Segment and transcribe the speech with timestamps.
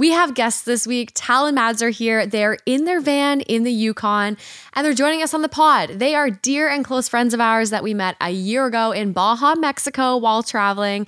[0.00, 1.10] We have guests this week.
[1.12, 2.24] Tal and Mads are here.
[2.24, 4.38] They're in their van in the Yukon
[4.72, 5.90] and they're joining us on the pod.
[5.90, 9.12] They are dear and close friends of ours that we met a year ago in
[9.12, 11.06] Baja, Mexico while traveling.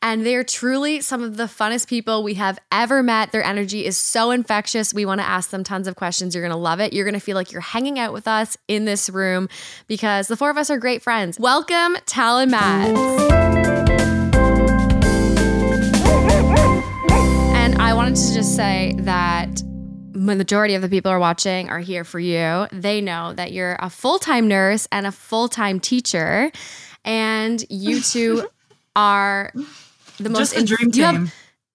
[0.00, 3.30] And they're truly some of the funnest people we have ever met.
[3.30, 4.94] Their energy is so infectious.
[4.94, 6.34] We want to ask them tons of questions.
[6.34, 6.94] You're going to love it.
[6.94, 9.50] You're going to feel like you're hanging out with us in this room
[9.86, 11.38] because the four of us are great friends.
[11.38, 13.89] Welcome, Tal and Mads.
[18.00, 19.62] Wanted to just say that
[20.12, 22.66] the majority of the people are watching are here for you.
[22.72, 26.50] They know that you're a full-time nurse and a full-time teacher,
[27.04, 28.48] and you two
[28.96, 29.52] are
[30.18, 31.30] the most Just the dream you have- team.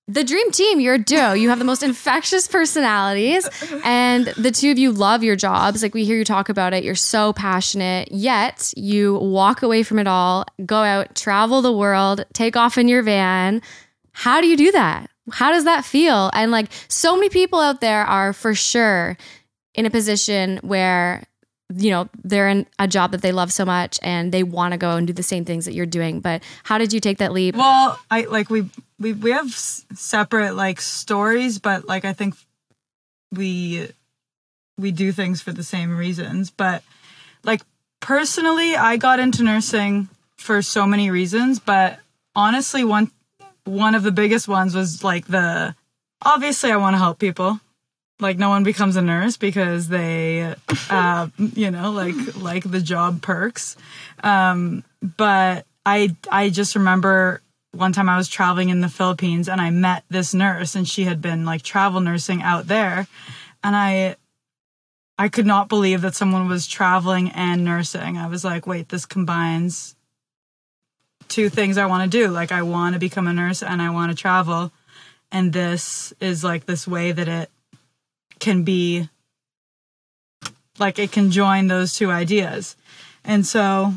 [0.07, 0.79] the dream team.
[0.79, 1.33] You're a duo.
[1.33, 3.47] You have the most infectious personalities,
[3.83, 5.83] and the two of you love your jobs.
[5.83, 6.83] Like we hear you talk about it.
[6.83, 8.11] You're so passionate.
[8.11, 12.87] Yet you walk away from it all, go out, travel the world, take off in
[12.87, 13.61] your van.
[14.11, 15.11] How do you do that?
[15.31, 16.29] How does that feel?
[16.33, 19.17] And like so many people out there are for sure
[19.73, 21.23] in a position where
[21.75, 24.77] you know they're in a job that they love so much and they want to
[24.77, 27.31] go and do the same things that you're doing but how did you take that
[27.33, 32.35] leap Well, I like we we we have separate like stories, but like I think
[33.31, 33.89] we
[34.77, 36.51] we do things for the same reasons.
[36.51, 36.83] But
[37.43, 37.61] like
[37.99, 41.99] personally, I got into nursing for so many reasons, but
[42.35, 43.11] honestly, one
[43.65, 45.75] one of the biggest ones was like the
[46.21, 47.59] obviously I want to help people.
[48.19, 50.55] Like no one becomes a nurse because they,
[50.89, 53.75] uh, you know, like like the job perks.
[54.23, 57.41] Um, but I I just remember
[57.73, 61.03] one time I was traveling in the Philippines and I met this nurse and she
[61.03, 63.07] had been like travel nursing out there,
[63.63, 64.15] and I
[65.17, 68.17] I could not believe that someone was traveling and nursing.
[68.17, 69.94] I was like, wait, this combines
[71.27, 72.29] two things I want to do.
[72.29, 74.71] Like I want to become a nurse and I want to travel,
[75.31, 77.49] and this is like this way that it
[78.39, 79.09] can be
[80.77, 82.75] like it can join those two ideas.
[83.23, 83.93] And so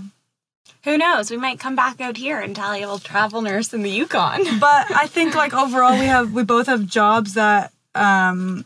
[0.84, 1.30] Who knows?
[1.30, 4.44] We might come back out here and tell you we'll travel nurse in the Yukon.
[4.60, 8.64] but I think like overall we have we both have jobs that um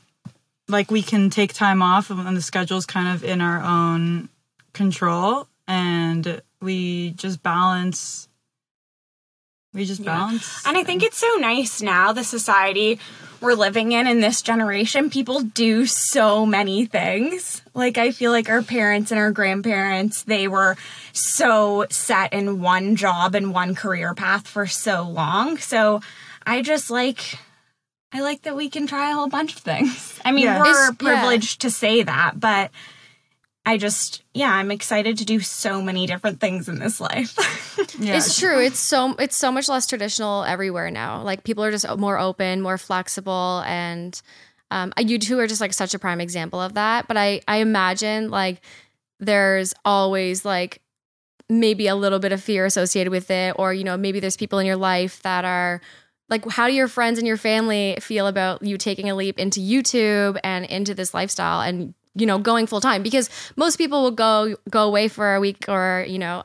[0.68, 4.28] like we can take time off and the schedule's kind of in our own
[4.72, 8.28] control and we just balance
[9.74, 12.98] we just balance And I think it's so nice now, the society
[13.40, 15.10] we're living in in this generation.
[15.10, 17.60] People do so many things.
[17.74, 20.76] Like, I feel like our parents and our grandparents, they were
[21.12, 25.58] so set in one job and one career path for so long.
[25.58, 26.02] So
[26.46, 27.38] I just like.
[28.14, 30.20] I like that we can try a whole bunch of things.
[30.24, 30.58] I mean, Yeah.
[30.60, 31.08] we're It's- yeah.
[31.14, 32.70] privileged to say that, but
[33.64, 37.36] I just, yeah, I'm excited to do so many different things in this life.
[37.98, 38.60] yeah, It's true.
[38.60, 41.22] It's so it's so much less traditional everywhere now.
[41.22, 44.20] Like people are just more open, more flexible, and
[44.72, 47.06] um, you two are just like such a prime example of that.
[47.06, 48.60] But I I imagine like
[49.20, 50.80] there's always like
[51.48, 54.58] maybe a little bit of fear associated with it, or you know maybe there's people
[54.58, 55.80] in your life that are
[56.28, 59.60] like how do your friends and your family feel about you taking a leap into
[59.60, 64.10] YouTube and into this lifestyle and you know going full time because most people will
[64.10, 66.42] go go away for a week or you know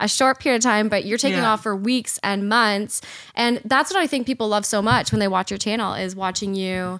[0.00, 1.52] a short period of time, but you're taking Yeah.
[1.52, 3.00] off for weeks and months.
[3.36, 6.16] And that's what I think people love so much when they watch your channel is
[6.16, 6.98] watching you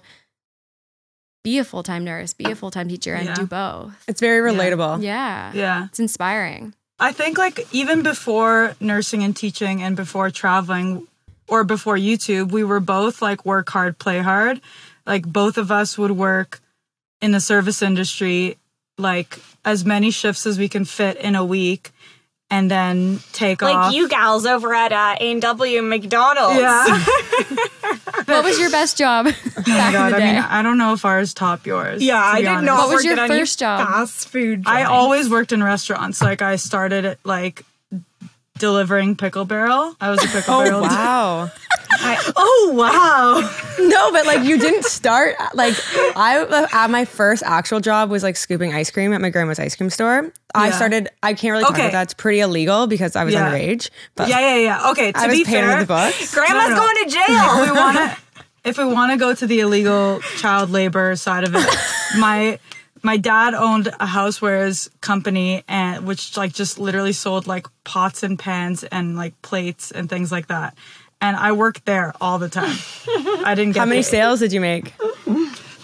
[1.43, 3.33] be a full time nurse, be a full time teacher, and Yeah.
[3.35, 3.91] do both.
[4.07, 5.03] It's very relatable.
[5.03, 5.51] Yeah.
[5.53, 6.73] yeah It's inspiring.
[6.99, 11.05] I think like even before nursing and teaching and before traveling
[11.49, 14.61] or before YouTube, we were both like work hard, play hard.
[15.05, 16.61] Like both of us would work
[17.23, 18.57] in the service industry
[18.97, 21.91] like as many shifts as we can fit in a week
[22.51, 23.93] and then take like off.
[23.93, 26.59] you gals over at uh, A&W McDonald's.
[26.59, 26.85] yeah.
[28.25, 30.33] What was your best job back Oh my God, in the I day?
[30.33, 32.01] mean, I don't know if ours top yours.
[32.03, 32.65] Yeah, to I did honest.
[32.65, 33.87] not What was work your first job?
[33.87, 34.63] Fast food.
[34.65, 36.21] I always worked in restaurants.
[36.21, 37.65] Like I started at like
[38.57, 39.95] delivering pickle barrel.
[39.99, 40.81] I was a pickle Oh barrel.
[40.81, 41.51] wow.
[41.95, 43.87] I, Oh wow.
[43.87, 45.75] no, but like you didn't start like
[46.15, 49.75] I at my first actual job was like scooping ice cream at my grandma's ice
[49.75, 50.31] cream store.
[50.55, 51.09] I started.
[51.23, 51.81] I can't really talk Okay.
[51.83, 52.03] about that.
[52.03, 53.49] It's pretty illegal because I was Yeah.
[53.51, 53.89] underage.
[54.15, 54.89] But Yeah, yeah, yeah.
[54.91, 56.33] Okay, to I was be paid fair, in the books.
[56.33, 56.81] Grandma's No, no, no.
[56.81, 57.61] going to jail.
[57.65, 58.17] we want to,
[58.63, 61.67] if we want to go to the illegal child labor side of it,
[62.17, 62.59] my
[63.03, 68.39] my dad owned a housewares company and which like just literally sold like pots and
[68.39, 70.75] pans and like plates and things like that.
[71.21, 72.75] And I worked there all the time.
[73.45, 74.05] I didn't get How many paid.
[74.09, 74.93] sales did you make?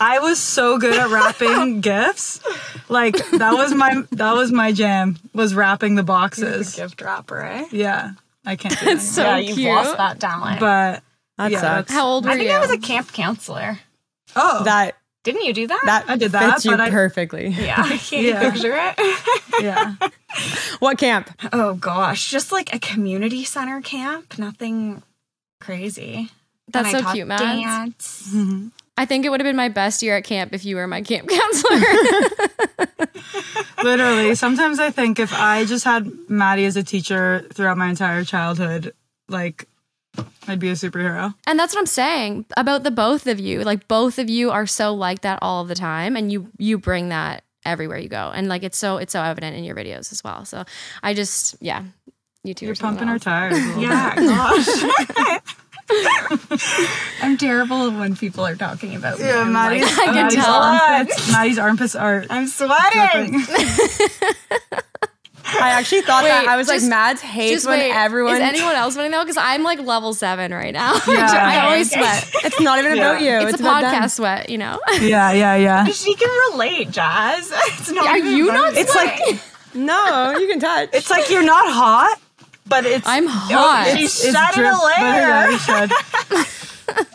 [0.02, 2.42] I was so good at wrapping gifts.
[2.88, 6.74] Like that was my that was my jam was wrapping the boxes.
[6.76, 7.66] Gift wrapper, eh?
[7.72, 8.12] Yeah.
[8.46, 9.02] I can't do that.
[9.02, 9.70] so yeah, you've cute.
[9.70, 10.60] lost that talent.
[10.62, 11.04] But
[11.38, 11.92] That Yeah, sucks.
[11.92, 12.36] How old were you?
[12.36, 12.56] I think you?
[12.56, 13.78] I was a camp counselor.
[14.36, 15.82] Oh, That Didn't you do that?
[15.86, 17.48] that I did that, fits you but I- perfectly.
[17.60, 18.50] yeah, I can Yeah.
[18.52, 19.24] picture it?
[19.64, 19.96] yeah.
[20.80, 21.30] What camp?
[21.52, 24.38] oh gosh, just like a community center camp.
[24.40, 25.04] Nothing
[25.60, 26.30] crazy.
[26.72, 27.42] That's And so taught cute, Mads.
[27.44, 28.72] Dance.
[28.98, 31.02] I think it would have been my best year at camp if you were my
[31.02, 31.80] camp counselor.
[33.84, 38.24] Literally, sometimes I think if I just had Maddy as a teacher throughout my entire
[38.24, 38.94] childhood,
[39.30, 39.68] like
[40.48, 41.34] I'd be a superhero.
[41.46, 43.64] and that's what I'm saying about the both of you.
[43.64, 47.10] Like both of you are so like that all the time and you you bring
[47.10, 48.32] that everywhere you go.
[48.34, 50.46] And like it's so it's so evident in your videos as well.
[50.46, 50.64] So
[51.04, 51.84] I just yeah,
[52.44, 53.14] you two You're pumping well.
[53.14, 53.58] our tires.
[53.78, 55.42] Yeah, gosh.
[57.22, 59.26] I'm terrible when people are talking about me.
[59.26, 60.54] Yeah, I'm Maddy's, like, I can Maddy's tell.
[60.62, 61.32] armpits.
[61.32, 62.26] Maddy's armpits are.
[62.30, 63.42] I'm sweating.
[65.52, 65.64] Dripping.
[65.64, 66.48] I actually thought that.
[66.48, 68.36] I was just- like, Mads hates when wait, everyone.
[68.36, 69.24] is anyone else winning though?
[69.24, 70.94] Because I'm like level seven right now.
[71.10, 71.28] Yeah.
[71.32, 72.30] I always sweat.
[72.46, 73.32] it's not even about you.
[73.32, 73.94] It's, a about them.
[73.94, 74.80] podcast sweat, you know.
[75.02, 75.86] yeah, yeah, yeah.
[75.86, 77.52] she can relate, Jaz.
[77.80, 78.80] It's not Are even you not me.
[78.82, 79.20] It's like
[79.74, 80.90] No, you can touch.
[80.94, 82.20] it's like you're not hot,
[82.68, 83.94] but it's I'm oh, hot.
[83.98, 87.06] She it's shed in a but yeah, layer.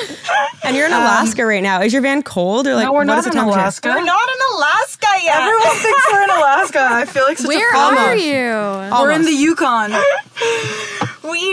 [0.00, 0.64] You should.
[0.64, 1.80] and you're in Alaska right now.
[1.82, 2.84] Is your van cold or like?
[2.86, 3.58] No, we're what not is the in temperature?
[3.60, 3.88] Alaska.
[3.88, 5.40] We're not in Alaska yet.
[5.40, 6.88] Everyone thinks we're in Alaska.
[6.90, 8.24] I feel like such Where a are almost.
[8.24, 8.98] you?
[9.02, 9.90] We're in the Yukon.
[9.90, 9.98] we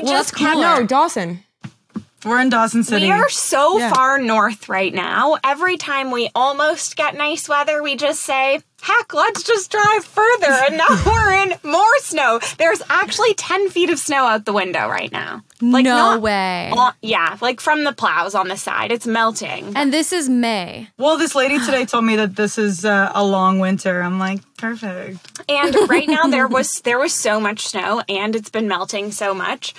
[0.01, 0.61] Well, that's just cooler.
[0.61, 1.43] No, Dawson.
[2.25, 3.05] We're in Dawson City.
[3.05, 3.93] We are so Yeah.
[3.93, 5.37] far north right now.
[5.43, 10.51] Every time we almost get nice weather, we just say, heck, let's just drive further.
[10.67, 12.39] And now we're in more snow.
[12.57, 15.43] There's actually 10 feet of snow out the window right now.
[15.61, 16.71] Like, no not way.
[16.75, 18.91] on- yeah, like from the plows on the side.
[18.91, 19.73] It's melting.
[19.75, 20.89] And this is May.
[20.97, 24.01] well, this lady today told me that this is uh, a long winter.
[24.01, 25.41] I'm like, perfect.
[25.47, 29.33] And right now there was there was so much snow and it's been melting so
[29.35, 29.75] much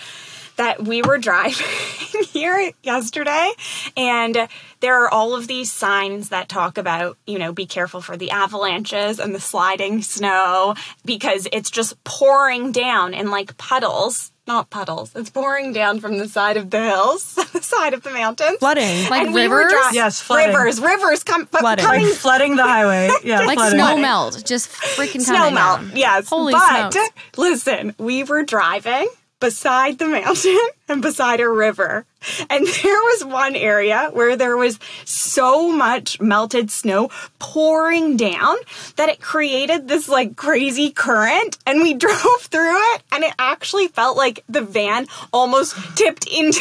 [0.57, 1.67] that we were driving
[2.33, 3.51] here yesterday
[3.97, 4.49] and
[4.81, 8.31] there are all of these signs that talk about, you know, be careful for the
[8.31, 10.75] avalanches and the sliding snow
[11.05, 14.33] because it's just pouring down in like puddles.
[14.47, 15.11] Not puddles.
[15.17, 18.59] It's pouring down from the side of the hills, the side of the mountains.
[18.59, 19.11] Flooding.
[19.11, 19.73] Like And we were rivers?
[19.73, 20.55] dri- Yes, flooding.
[20.55, 21.85] rivers, rivers come Flooding.
[21.85, 23.11] coming Like flooding the highway.
[23.25, 23.81] Yeah, Like flooding.
[23.81, 24.45] snow melt.
[24.47, 25.81] Just freaking snow coming melt.
[25.81, 25.93] down.
[25.97, 26.29] Yes.
[26.29, 27.11] Holy but smokes.
[27.37, 29.09] listen, we were driving
[29.41, 32.05] beside the mountain and beside a river.
[32.51, 38.57] And there was one area where there was so much melted snow pouring down
[38.97, 43.89] that it created this like crazy current and we drove through it and it actually
[43.89, 46.61] felt like the van almost tipped into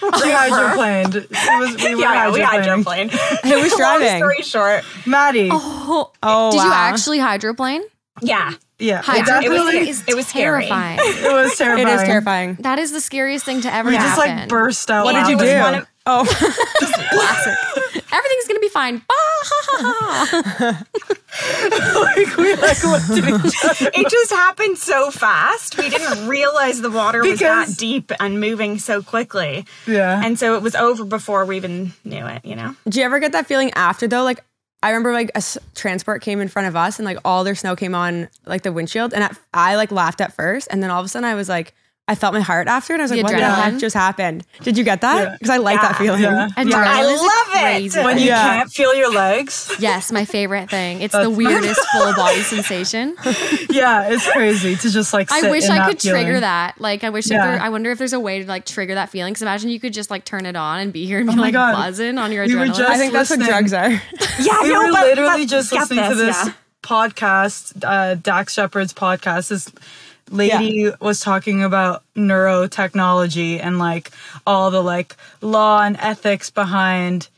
[0.00, 0.36] the We river.
[0.36, 1.14] hydroplaned.
[1.16, 3.10] It was, we were Yeah, yeah, we hydroplaning.
[3.10, 3.40] hydroplaned.
[3.44, 5.48] Who was Long story short, Maddy.
[5.52, 7.82] Oh, Oh, did you actually hydroplane?
[8.22, 10.12] Yeah, yeah, Hydro- it it was- definitely.
[10.12, 10.98] it was terrifying.
[11.02, 11.88] It was terrifying.
[11.88, 12.54] It is terrifying.
[12.60, 14.04] that is the scariest thing to ever happen.
[14.04, 15.04] We just like burst out.
[15.04, 15.58] What did you do?
[15.60, 16.24] one of- oh,
[18.12, 18.98] Everything's gonna be fine.
[18.98, 20.84] Bah, ha, ha, ha.
[22.00, 23.90] like, we like looked at each other.
[23.94, 25.78] it just happened so fast.
[25.78, 29.64] We didn't realize the water was that deep and moving so quickly.
[29.86, 30.20] Yeah.
[30.24, 32.74] And so it was over before we even knew it, you know?
[32.88, 34.24] do you ever get that feeling after though?
[34.24, 34.44] Like
[34.82, 35.42] I remember like a
[35.74, 38.72] transport came in front of us and like all their snow came on like the
[38.72, 39.12] windshield.
[39.12, 40.68] And at, I like laughed at first.
[40.70, 41.74] And then all of a sudden I was like
[42.10, 43.72] I felt my heart after and I was The like what the adrenaline?
[43.72, 44.44] heck just happened?
[44.62, 45.16] Did you get that?
[45.22, 45.32] Yeah.
[45.38, 45.88] Because I like Yeah.
[45.88, 46.22] that feeling.
[46.22, 46.48] Yeah.
[46.56, 47.20] Adrenaline I is
[47.94, 48.04] love it.
[48.04, 48.42] when you Yeah.
[48.58, 49.70] can't feel your legs.
[49.78, 51.00] Yes, my favorite thing.
[51.02, 53.14] It's the weirdest full body sensation.
[53.70, 55.30] Yeah, it's crazy to just like.
[55.30, 56.80] I wish in I that could trigger that.
[56.80, 57.46] Like, I wish if Yeah.
[57.52, 59.32] there, I wonder if there's a way to like trigger that feeling.
[59.32, 61.36] Because imagine you could just like turn it on and be here and be Oh
[61.36, 61.74] my like God.
[61.76, 62.76] buzzing on your We were adrenaline.
[62.76, 63.68] just- I think that's what Listening.
[63.68, 63.90] drugs are.
[64.40, 66.52] Yeah, We no, were but- literally but just get listening to this yeah.
[66.82, 69.48] podcast, uh, Dax Shepard's podcast.
[69.48, 69.70] This
[70.30, 74.10] lady was talking about neurotechnology and like
[74.46, 77.28] all the like law and ethics behind,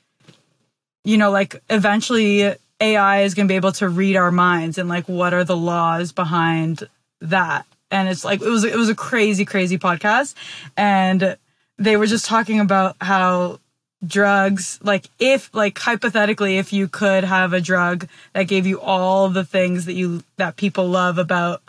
[1.05, 4.89] you know, like eventually AI is going to be able to read our minds and
[4.89, 6.89] like what are the laws behind
[7.21, 7.67] that.
[7.91, 10.35] And it's like it was it was a crazy crazy podcast
[10.77, 11.37] and
[11.79, 13.59] they were just talking about how
[14.05, 19.29] drugs like if like hypothetically if you could have a drug that gave you all
[19.29, 21.63] the things that you that people love about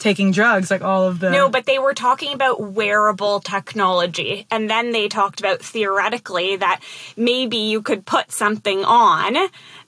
[0.00, 4.46] taking drugs like all of the No, but they were talking about wearable technology.
[4.50, 6.80] And then they talked about theoretically that
[7.16, 9.36] maybe you could put something on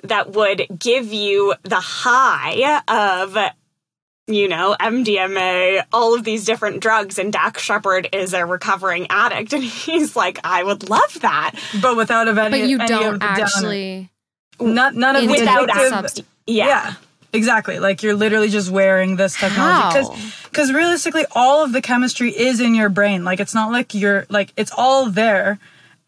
[0.04, 3.36] that would give you the high of,
[4.28, 7.18] you know, MDMA, all of these different drugs.
[7.18, 9.52] And Dax Shepard is a recovering addict.
[9.54, 11.52] And he's like, I would love that.
[11.80, 12.32] but without a.
[12.34, 14.10] but you any don't the downer- actually.
[14.60, 16.28] not none of Without addictive- substance.
[16.46, 16.66] Yeah.
[16.66, 16.94] yeah
[17.32, 20.16] exactly like you're literally just wearing this technology How?
[20.44, 24.26] because realistically all of the chemistry is in your brain like it's not like you're
[24.28, 25.58] like it's all there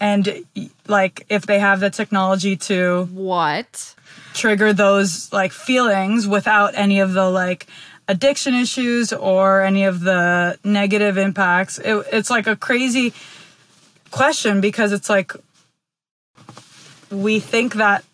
[0.01, 0.45] and
[0.87, 3.95] like if they have the technology to What?
[4.35, 7.67] trigger those like feelings without any of the like
[8.09, 11.79] addiction issues or any of the negative impacts.
[11.79, 13.15] It, it's like a crazy
[14.11, 15.33] question because it's like
[17.11, 18.05] we think that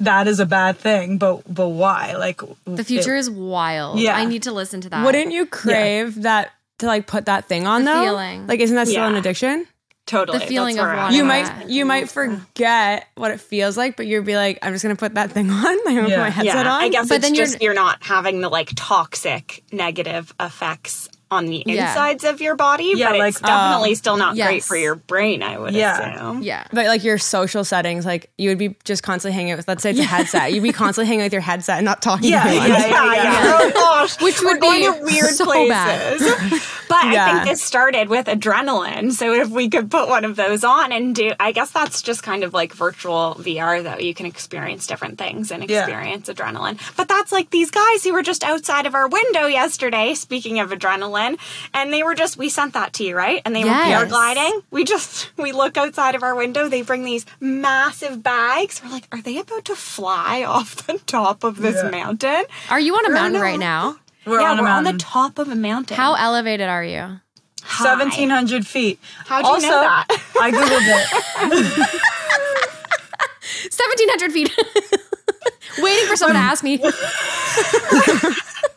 [0.00, 2.14] that is a bad thing, but but why?
[2.16, 3.98] Like The future is wild.
[4.00, 4.16] Yeah.
[4.16, 5.04] I need to listen to that.
[5.04, 8.02] Wouldn't you crave that to like put that thing on The though?
[8.04, 8.46] feeling.
[8.46, 9.66] Like, isn't that still an addiction?
[10.06, 10.38] Totally.
[10.38, 11.56] The feeling That's of where wanting You at.
[11.58, 14.94] Might you might forget what it feels like, but you'll be like, I'm just gonna
[14.96, 15.66] put that thing on.
[15.66, 16.16] I'm gonna put Yeah.
[16.18, 16.82] my headset yeah, on.
[16.82, 21.08] I guess But it's then you're- just you're not having the like toxic negative effects
[21.30, 21.88] on the Yeah.
[21.88, 24.94] insides of your body, Yeah, but like, it's definitely um, still not great for your
[24.94, 26.14] brain, I would Yeah.
[26.18, 26.42] assume.
[26.42, 26.64] Yeah.
[26.72, 29.82] But like your social settings, like you would be just constantly hanging out with, let's
[29.82, 30.52] say it's a headset.
[30.52, 32.68] You'd be constantly hanging out with your headset and not talking Yeah, to anyone.
[32.70, 33.58] yeah, Yeah, yeah.
[33.60, 35.68] Oh gosh, Which we're would going be to weird so places.
[35.70, 36.20] bad.
[36.88, 39.10] but I think this started with adrenaline.
[39.10, 42.22] So if we could put one of those on and do, I guess that's just
[42.22, 43.98] kind of like virtual VR, though.
[43.98, 45.80] You can experience different things and Yeah.
[45.80, 46.78] experience adrenaline.
[46.96, 50.14] But that's like these guys who were just outside of our window yesterday.
[50.14, 51.15] Speaking of adrenaline,
[51.74, 53.42] and they were just we sent that to you, right?
[53.44, 54.00] And they Yes.
[54.00, 54.62] were paragliding.
[54.70, 56.68] We just we look outside of our window.
[56.68, 58.80] They bring these massive bags.
[58.84, 61.90] We're like, are they about to fly off the top of this Yeah.
[61.90, 62.44] mountain?
[62.70, 63.96] Are you on a mountain right now?
[64.26, 65.96] We're yeah, on a we're on the top of a mountain.
[65.96, 67.20] How elevated are you?
[67.62, 67.84] high.
[67.84, 68.98] Seventeen hundred feet.
[69.26, 70.06] How do you also, know that?
[70.40, 70.86] I googled
[71.92, 72.00] it.
[73.72, 74.50] 1700 feet.
[75.78, 76.78] Waiting for someone to ask me.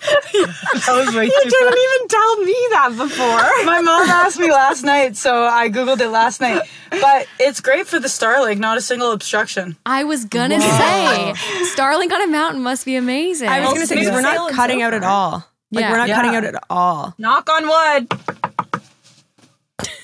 [0.02, 1.78] That was way You too didn't fast.
[1.78, 3.66] even tell me that before.
[3.66, 6.62] My mom asked me last night, so I googled it last night.
[6.90, 9.76] But it's great for the Starlink, not a single obstruction.
[9.86, 11.34] I was gonna say
[11.76, 13.50] Starlink on a mountain must be amazing.
[13.50, 15.46] I was gonna say because we're not cutting so out at all.
[15.72, 15.92] Like Yeah.
[15.92, 16.16] we're not Yeah.
[16.16, 17.14] cutting out at all.
[17.18, 18.12] Knock on wood.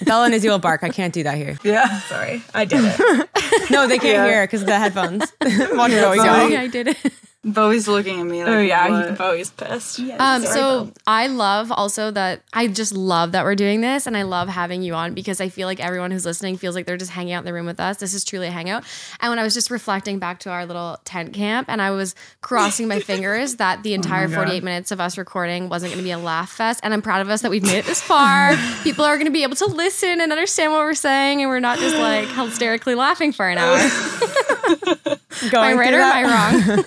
[0.05, 0.83] Bella and Izzy will bark.
[0.83, 1.57] I can't do that here.
[1.63, 1.99] Yeah.
[2.01, 3.29] Sorry, I did it.
[3.71, 4.27] No, they can't Yeah.
[4.27, 5.21] hear because of the headphones.
[5.41, 6.19] Watch Yeah, Bowie sorry.
[6.19, 6.47] go.
[6.47, 6.97] yeah, I did it.
[7.45, 9.17] Bowie's looking at me like, oh yeah, what?
[9.17, 9.99] he always pissed.
[9.99, 10.93] Um, Sorry, so Bo.
[11.05, 14.81] I love also that I just love that we're doing this and I love having
[14.81, 17.41] you on because I feel like everyone who's listening feels like they're just hanging out
[17.41, 17.97] in the room with us.
[17.97, 18.83] This is truly a hangout.
[19.19, 22.15] And when I was just reflecting back to our little tent camp and I was
[22.41, 24.37] crossing my fingers that the entire God.
[24.37, 26.79] 48 minutes of us recording wasn't going to be a laugh fest.
[26.81, 28.55] And I'm proud of us that we've made it this far.
[28.83, 31.59] People are going to be able to listen and understand what we're saying and we're
[31.59, 33.77] not just like hysterically laughing for an hour.
[35.41, 36.85] Am I Going right through or am I that, wrong?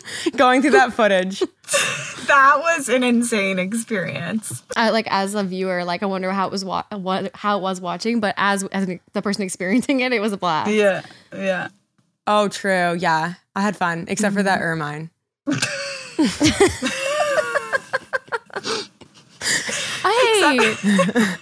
[0.48, 1.40] Going through that footage.
[2.26, 4.62] that was an insane experience.
[4.76, 7.60] I, like as a viewer, like I wonder how it was wa- what how it
[7.60, 10.70] was watching, but as as an, the person experiencing it, it was a blast.
[10.70, 11.02] Yeah.
[11.32, 11.68] Yeah.
[12.26, 12.94] Oh, true.
[12.94, 14.82] Yeah, I had fun, except for that mm-hmm.
[14.82, 15.10] ermine.
[20.00, 20.74] Hey,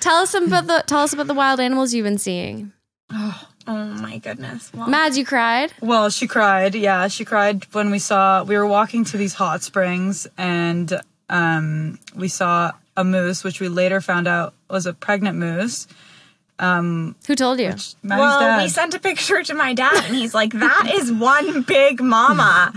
[0.00, 2.72] tell us about the tell us about the wild animals you've been seeing.
[3.10, 4.70] Oh, Oh my goodness.
[4.72, 5.72] Well, Mads, you cried.
[5.80, 6.74] Well, she cried.
[6.74, 11.98] Yeah, she cried when we saw we were walking to these hot springs and um,
[12.14, 15.86] we saw a moose, which we later found out was a pregnant moose.
[16.58, 17.74] Um, Who told you?
[18.02, 18.62] Well, dad.
[18.62, 22.72] we sent a picture to my dad, and he's like, "That is one big mama."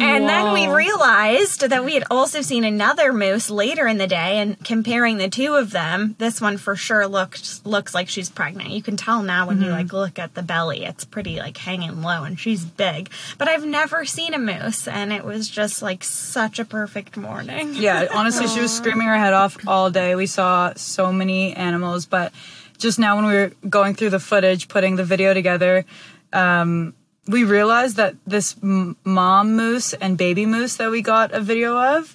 [0.00, 4.38] And then we realized that we had also seen another moose later in the day,
[4.38, 8.70] and comparing the two of them, this one for sure looked looks like she's pregnant.
[8.70, 9.74] You can tell now when you mm-hmm.
[9.74, 13.10] like look at the belly; it's pretty like hanging low, and she's big.
[13.36, 17.74] But I've never seen a moose, and it was just like such a perfect morning.
[17.74, 20.14] yeah, honestly, she was screaming her head off all day.
[20.14, 22.32] We saw so many animals, but
[22.78, 25.84] just now when we were going through the footage, putting the video together,
[26.32, 26.94] um,
[27.26, 31.76] we realized that this m- mom moose and baby moose that we got a video
[31.76, 32.14] of,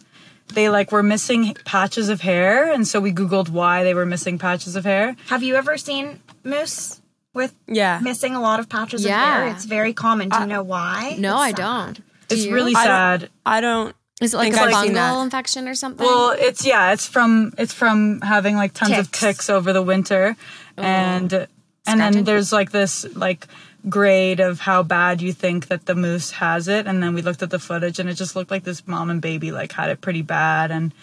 [0.54, 4.38] they like were missing patches of hair, and so we googled why they were missing
[4.40, 5.16] patches of hair.
[5.28, 7.02] Have you ever seen moose
[7.34, 8.00] with Yeah.
[8.02, 9.22] missing a lot of patches Yeah.
[9.22, 9.56] of hair?
[9.56, 10.30] It's very common.
[10.30, 11.16] Do you know why?
[11.20, 11.56] No, It's I sad.
[11.58, 11.94] don't.
[12.28, 12.54] Do It's you?
[12.54, 13.30] really I don't- sad.
[13.46, 13.96] I don't.
[14.24, 15.14] Is it like a think I've seen that.
[15.14, 16.06] fungal infection or something?
[16.06, 19.20] Well, it's yeah, it's from it's from having like tons of Ticks.
[19.20, 20.36] ticks over the winter,
[20.78, 21.48] and and
[21.86, 21.98] Scratching?
[22.16, 23.48] then there's like this like
[23.90, 27.44] grade of how bad you think that the moose has it, and then we looked
[27.44, 30.00] at the footage and it just looked like this mom and baby like had it
[30.02, 30.94] pretty bad, and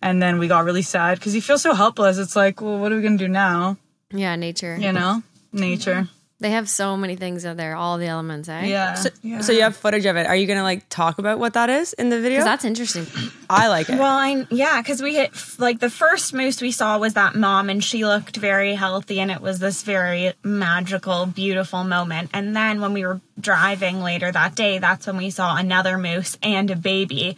[0.00, 2.18] and then we got really sad because you feel so helpless.
[2.18, 3.76] It's like, well, what are we gonna do now?
[4.12, 4.76] yeah, nature.
[4.76, 5.22] You know,
[5.52, 5.94] nature.
[5.94, 6.19] Mm-hmm.
[6.40, 8.64] They have so many things out there, all the elements, eh?
[8.64, 8.94] Yeah.
[8.94, 9.10] So,
[9.42, 10.26] so you have footage of it.
[10.26, 12.38] Are you gonna like talk about what that is in the video?
[12.38, 13.06] Because that's interesting.
[13.50, 13.98] I like it.
[13.98, 17.68] Well, I yeah, because we hit like the first moose we saw was that mom,
[17.68, 22.30] and she looked very healthy, and it was this very magical, beautiful moment.
[22.32, 26.38] And then when we were driving later that day, that's when we saw another moose
[26.42, 27.36] and a baby.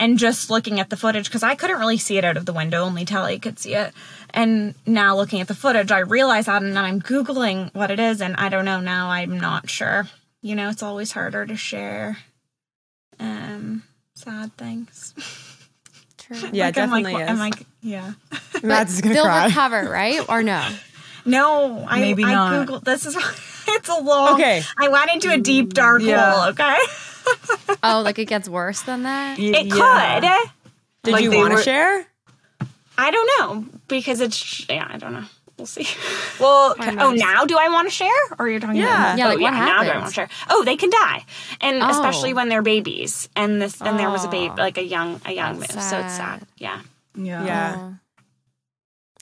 [0.00, 2.54] and just looking at the footage because I couldn't really see it out of the
[2.54, 3.92] window, only Tally could see it.
[4.34, 7.98] And now looking at the footage, I realize that, and then I'm googling what it
[8.00, 9.10] is, and I don't know now.
[9.10, 10.06] I'm not sure.
[10.42, 12.18] You know, it's always harder to share
[13.18, 13.82] um
[14.14, 15.14] sad things.
[16.18, 16.36] True.
[16.52, 17.28] Yeah, Like, I'm like, definitely what- is.
[17.30, 18.12] I'm like, yeah.
[18.62, 19.46] Mads just gonna They'll cry.
[19.46, 20.20] recover, right?
[20.28, 20.66] Or no?
[21.26, 22.66] No, I Maybe I not.
[22.66, 23.14] googled this is
[23.68, 24.34] it's a long.
[24.36, 24.62] Okay.
[24.78, 26.32] I went into a deep dark Yeah.
[26.32, 26.48] hole.
[26.50, 26.78] Okay,
[27.82, 29.38] Oh, like it gets worse than that?
[29.38, 30.20] Y- it yeah.
[30.20, 30.50] could.
[31.04, 32.06] Did Like you want to share?
[33.00, 34.86] I don't know because it's yeah.
[34.90, 35.24] I don't know.
[35.56, 35.86] We'll see.
[36.40, 38.08] Well, Oh, now do I want to share?
[38.38, 39.12] Or you're talking Yeah.
[39.14, 39.18] about?
[39.18, 40.28] Yeah, oh, like, what yeah, now do I want to share?
[40.48, 41.24] Oh, they can die,
[41.60, 41.88] and Oh.
[41.90, 43.28] especially when they're babies.
[43.36, 44.62] And this, and there was a baby, Oh.
[44.62, 45.84] like a young, a young That's moose.
[45.90, 46.40] So it's sad.
[46.40, 46.46] sad.
[46.56, 46.80] Yeah.
[47.14, 47.44] yeah.
[47.44, 47.74] Yeah.
[47.76, 47.94] Oh.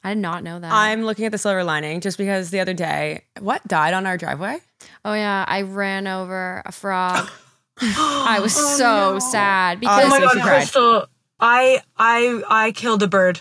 [0.05, 0.71] I did not know that.
[0.73, 4.17] I'm looking at the silver lining just because the other day, what died on our
[4.17, 4.59] driveway?
[5.05, 7.29] oh yeah, I ran over a frog.
[7.81, 10.49] I was oh, so sad because Oh because my god.
[10.49, 11.07] Crystal!
[11.41, 13.41] I I I killed a bird.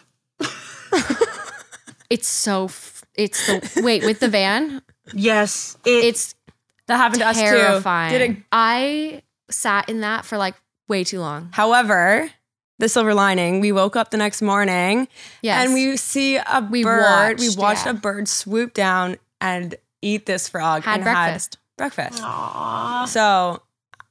[2.09, 2.65] it's so.
[2.65, 4.81] F- it's the wait with the van.
[5.13, 6.35] Yes, it, It's
[6.87, 8.11] That happened to us terrifying.
[8.11, 8.17] too.
[8.19, 8.37] Did it?
[8.51, 10.55] I sat in that for like
[10.87, 11.49] way too long.
[11.53, 12.29] However,
[12.79, 15.07] the silver lining, we woke up the next morning
[15.41, 17.39] Yes, and we see a We bird.
[17.39, 17.91] we watched, watched yeah.
[17.91, 20.83] a bird swoop down and eat this frog.
[20.83, 21.57] had and breakfast.
[21.77, 22.21] breakfast.
[22.21, 23.07] Aww.
[23.07, 23.63] So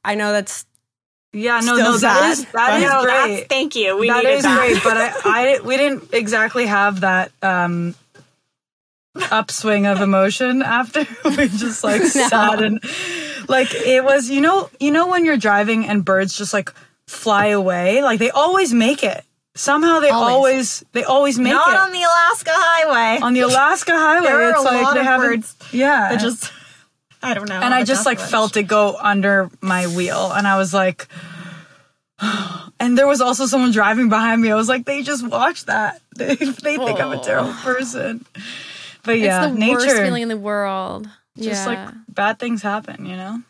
[0.04, 0.66] I know that's
[1.32, 3.48] yeah, no, Still no, that is sad, that but- is No, that's great.
[3.48, 3.98] thank you.
[3.98, 4.58] We That needed is that.
[4.58, 7.94] great, but I, I we didn't exactly have that um
[9.30, 12.82] upswing of emotion after we just like sat and
[13.48, 16.70] like it was you know you know when you're driving and birds just like
[17.06, 20.34] fly away like they always make it somehow they Always.
[20.34, 23.22] always, they always make Not it Not on the Alaska Highway.
[23.22, 26.08] on the Alaska highway There are it's a like lot they of haven't birds yeah
[26.10, 26.52] that just,
[27.22, 27.60] I don't know.
[27.60, 31.08] and I just like enough felt it go under my wheel, and I was like,
[32.80, 34.50] and there was also someone driving behind me.
[34.50, 36.00] I was like, they just watched that.
[36.16, 38.24] They they think I'm a terrible person.
[39.04, 41.06] But yeah, it's the nature, worst feeling in the world.
[41.36, 41.84] just yeah.
[41.84, 43.42] like bad things happen, you know.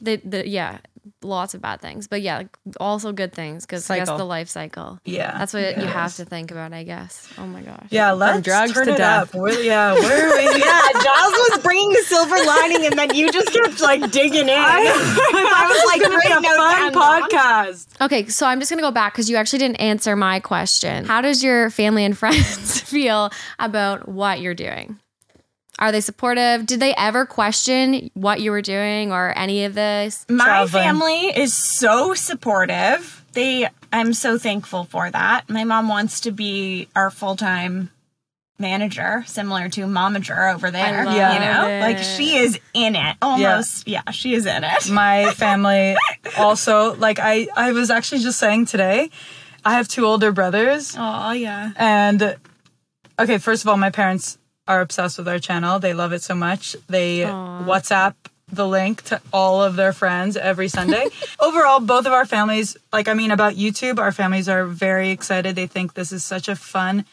[0.00, 0.78] the, the yeah,
[1.22, 2.44] lots of bad things, but yeah,
[2.80, 4.98] also good things because I guess the life cycle.
[5.04, 7.28] Yeah, That's what it you have to think about, I guess.
[7.38, 7.86] Oh my gosh.
[7.90, 9.34] Yeah, let's drugs turn to it death.
[9.34, 9.34] up.
[9.34, 10.60] We're, yeah, where are we?
[10.60, 14.58] Yeah, Giles was bringing the silver lining, and then you just kept like digging in.
[14.58, 14.84] I,
[15.68, 18.00] was like, gonna a fun podcast.
[18.00, 21.04] Okay, so I'm just gonna go back because you actually didn't answer my question.
[21.04, 24.98] How does your family and friends feel about what you're doing?
[25.78, 26.66] Are they supportive?
[26.66, 30.26] Did they ever question what you were doing or any of this?
[30.28, 30.82] My Traveling.
[30.82, 33.24] family is so supportive.
[33.32, 35.48] They I'm so thankful for that.
[35.48, 37.90] My mom wants to be our full-time
[38.58, 41.04] manager, similar to momager over there.
[41.04, 41.68] love you know?
[41.68, 41.80] it.
[41.80, 43.16] Like she is in it.
[43.22, 43.86] Almost.
[43.86, 44.90] Yeah, she is in it.
[44.90, 45.96] my family
[46.36, 49.10] also like I I was actually just saying today,
[49.64, 50.96] I have two older brothers.
[50.98, 51.70] Oh yeah.
[51.76, 52.36] And
[53.18, 55.80] okay, first of all, my parents are obsessed with our channel.
[55.80, 56.76] They love it so much.
[56.88, 58.14] They WhatsApp
[58.50, 61.06] the link to all of their friends every Sunday.
[61.40, 65.56] Overall, both of our families, like I mean about YouTube, our families are very excited.
[65.56, 67.04] They think this is such a fun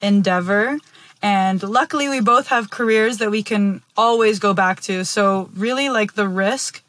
[0.00, 0.78] endeavor.
[1.22, 5.04] And luckily we both have careers that we can always go back to.
[5.04, 6.82] So really like the risk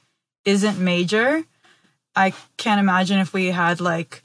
[0.44, 1.44] isn't major.
[2.16, 4.24] I can't imagine if we had like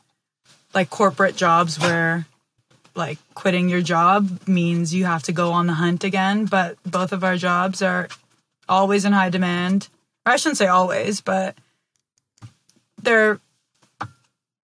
[0.75, 2.27] like corporate jobs where
[2.95, 7.13] like quitting your job means you have to go on the hunt again but both
[7.13, 8.09] of our jobs are
[8.69, 9.89] always in high demand.
[10.27, 11.57] Or i shouldn't say always but
[13.03, 13.41] they're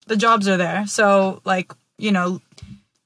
[0.08, 0.88] the jobs are there.
[0.88, 2.42] So like you know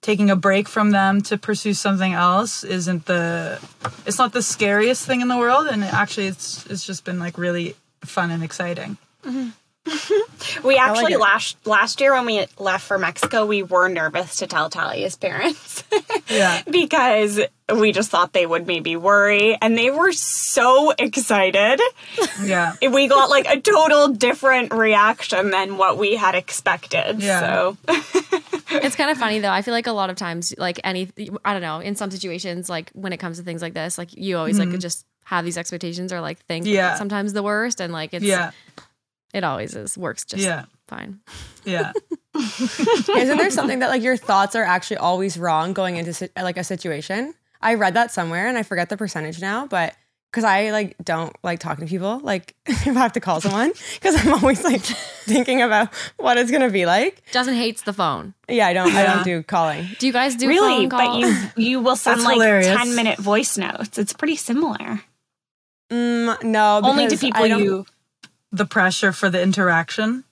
[0.02, 3.60] taking a break from them to pursue something else isn't the
[4.06, 7.38] it's not the scariest thing in the world and actually it's it's just been like
[7.38, 9.50] really fun and exciting mm-hmm.
[10.64, 11.20] We actually it.
[11.20, 15.84] last last year when we left for Mexico, we were nervous to tell Talia's parents.
[16.30, 17.40] yeah because
[17.74, 21.80] we just thought they would maybe worry and they were so excited.
[22.44, 27.22] yeah We got like a total different reaction than what we had expected.
[27.22, 27.40] Yeah.
[27.40, 27.78] So
[28.74, 29.52] It's kind of funny though.
[29.52, 31.10] I feel like a lot of times, like any,
[31.44, 34.16] I don't know, in some situations, like when it comes to things like this, like
[34.16, 34.80] you always like mm-hmm.
[34.80, 36.96] just have these expectations or like think Yeah.
[36.96, 38.52] sometimes the worst, and like it's yeah
[39.34, 40.66] it always is works just Yeah.
[40.88, 41.20] fine.
[41.66, 41.92] yeah
[42.36, 46.64] Isn't there something that like your thoughts are actually always wrong going into like a
[46.64, 47.34] situation?
[47.62, 49.94] I read that somewhere and I forget the percentage now, but
[50.32, 53.74] because I like don't like talking to people, like if I have to call someone,
[53.96, 57.22] because I'm always like thinking about what it's gonna be like.
[57.32, 58.34] Justin hates the phone.
[58.48, 58.94] Yeah, I don't.
[58.94, 59.88] I don't do calling.
[60.00, 62.68] Do you guys do really, phone but you you will send That's like hilarious.
[62.68, 63.98] 10 minute voice notes.
[63.98, 65.02] It's pretty similar.
[65.92, 67.86] Mm, no, Only to people I you
[68.52, 70.24] the pressure for the interaction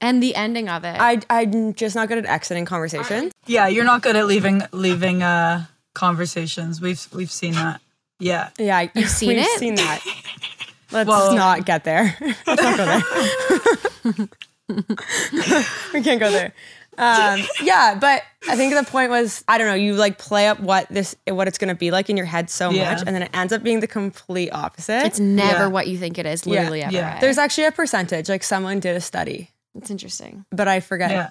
[0.00, 0.96] and the ending of it.
[0.98, 3.32] I I'm just not good at exiting conversations.
[3.46, 6.80] Yeah, you're not good at leaving leaving uh conversations.
[6.80, 7.80] We've we've seen that.
[8.18, 8.50] Yeah.
[8.58, 9.36] Yeah, You've seen it?
[9.36, 9.58] we've it?
[9.58, 10.00] Seen that.
[10.92, 12.16] Let's Well- not get there.
[12.46, 14.28] Let's not go there.
[15.94, 16.52] we can't go there.
[16.98, 19.74] Um, yeah, but I think the point was I don't know.
[19.74, 22.70] You like play up what this what it's gonna be like in your head so
[22.70, 22.92] Yeah.
[22.92, 25.04] much, and then it ends up being the complete opposite.
[25.06, 25.66] it's never Yeah.
[25.68, 26.46] what you think it is.
[26.46, 26.92] Literally ever.
[26.92, 27.18] Yeah.
[27.20, 28.28] There's actually a percentage.
[28.28, 30.44] Like someone did a study, it's interesting.
[30.50, 31.30] but I forget Yeah.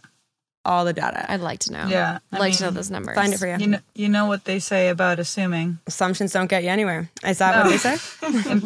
[0.70, 1.26] All the data.
[1.32, 1.88] I'd like to know.
[1.88, 3.16] Yeah, I'd I like to know mean, those numbers.
[3.16, 3.58] Find it for you.
[3.58, 5.80] You know you know what they say about assuming.
[5.88, 7.10] Assumptions don't get you anywhere.
[7.26, 7.98] Is that what they say?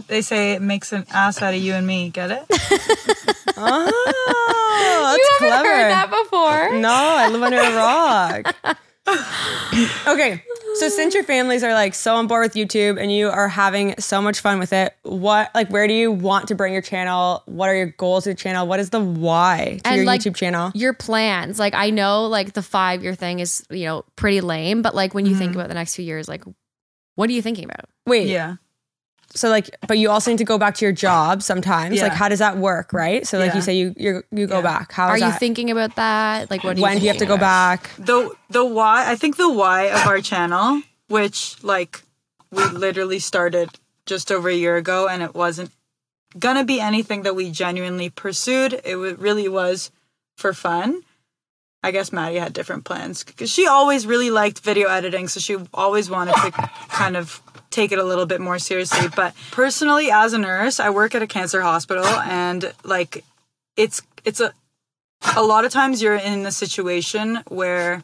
[0.07, 2.09] They say it makes an ass out of you and me.
[2.09, 2.45] Get it?
[3.55, 5.77] Oh, that's You haven't clever.
[5.77, 6.79] heard that before.
[6.79, 8.55] No, I live under a rock.
[10.07, 10.41] okay,
[10.75, 13.95] so since your families are like so on board with YouTube and you are having
[13.99, 17.43] so much fun with it, what like where do you want to bring your channel?
[17.45, 18.65] What are your goals to your channel?
[18.67, 20.71] What is the why to And, your like, YouTube channel?
[20.73, 21.59] Your plans.
[21.59, 25.13] Like I know like the five year thing is, you know, pretty lame, but like
[25.13, 25.39] when you Mm-hmm.
[25.39, 26.43] think about the next few years, like
[27.15, 27.85] what are you thinking about?
[28.05, 28.55] Wait, Yeah.
[29.36, 32.02] So like, but you also need to go back to your job sometimes.
[32.02, 32.93] Like, how does that work?
[32.93, 33.26] Right.
[33.26, 33.56] So like Yeah.
[33.56, 34.62] you say you you you go Yeah.
[34.62, 34.91] back.
[34.91, 35.39] How Are is you that?
[35.39, 36.52] thinking about that?
[36.52, 36.78] Like what?
[36.78, 37.82] Are when do you have to go about?
[37.84, 37.89] back?
[37.98, 42.04] The the why I think the why of our channel, which like
[42.52, 43.69] we literally started
[44.06, 45.72] just over a year ago and it wasn't
[46.38, 48.80] gonna be anything that we genuinely pursued.
[48.86, 49.89] It wa- really was
[50.38, 51.02] for fun.
[51.86, 55.58] I guess Maddy had different plans because she always really liked video editing, so she
[55.74, 56.52] always wanted to
[56.89, 57.41] kind of
[57.73, 59.07] take it a little bit more seriously.
[59.15, 63.23] But personally, as a nurse, I work at a cancer hospital, and like,
[63.75, 64.53] it's it's a
[65.36, 68.03] a lot of times you're in a situation where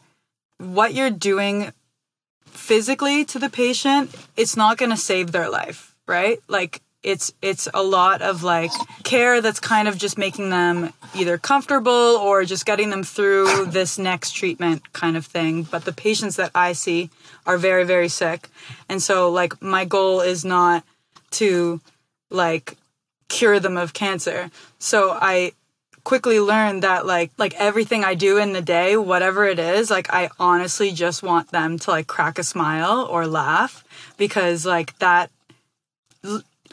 [0.58, 1.72] what you're doing
[2.46, 6.40] physically to the patient, it's not going to save their life, right?
[6.48, 8.70] Like it's it's a lot of like
[9.04, 13.98] care that's kind of just making them either comfortable or just getting them through this
[13.98, 15.62] next treatment kind of thing.
[15.62, 17.10] But the patients that I see
[17.46, 18.48] are very very sick.
[18.88, 20.84] And so like my goal is not
[21.32, 21.80] to
[22.28, 22.76] like
[23.28, 24.50] cure them of cancer.
[24.78, 25.52] So I
[26.04, 30.12] quickly learned that like like everything I do in the day, whatever it is, like
[30.12, 33.84] I honestly just want them to like crack a smile or laugh
[34.18, 35.30] because like that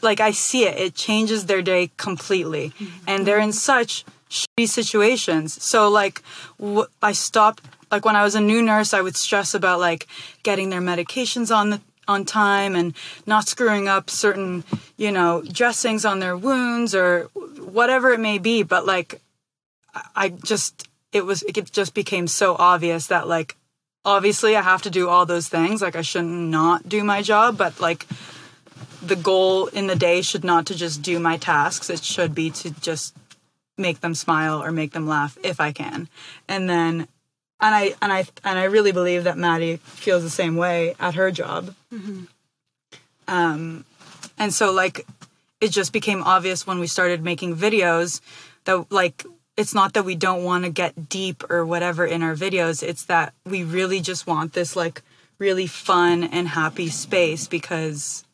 [0.02, 2.70] like I see it, it changes their day completely.
[2.70, 3.04] Mm-hmm.
[3.06, 5.62] And they're in such shitty situations.
[5.62, 6.22] So like
[6.62, 10.06] wh- I stopped like when I was a new nurse, I would stress about like
[10.42, 12.94] getting their medications on the on time and
[13.26, 14.64] not screwing up certain,
[14.96, 17.24] you know, dressings on their wounds or
[17.58, 19.20] whatever it may be, but like
[19.94, 23.56] I- I just it was it just became so obvious that like
[24.04, 27.56] obviously I have to do all those things, like I shouldn't not do my job,
[27.58, 28.06] but like
[29.02, 31.90] the goal in the day should not to just do my tasks.
[31.90, 33.14] It should be to just
[33.76, 36.08] make them smile or make them laugh if i can.
[36.48, 37.06] And then
[37.60, 41.14] and i and i and i really believe that maddy feels the same way at
[41.14, 41.74] her job.
[43.28, 43.84] Um
[44.38, 45.06] and so like
[45.60, 48.20] it just became obvious when we started making videos
[48.64, 49.24] that like
[49.56, 52.82] it's not that we don't want to get deep or whatever in our videos.
[52.82, 55.02] It's that we really just want this like
[55.38, 58.24] really fun and happy space because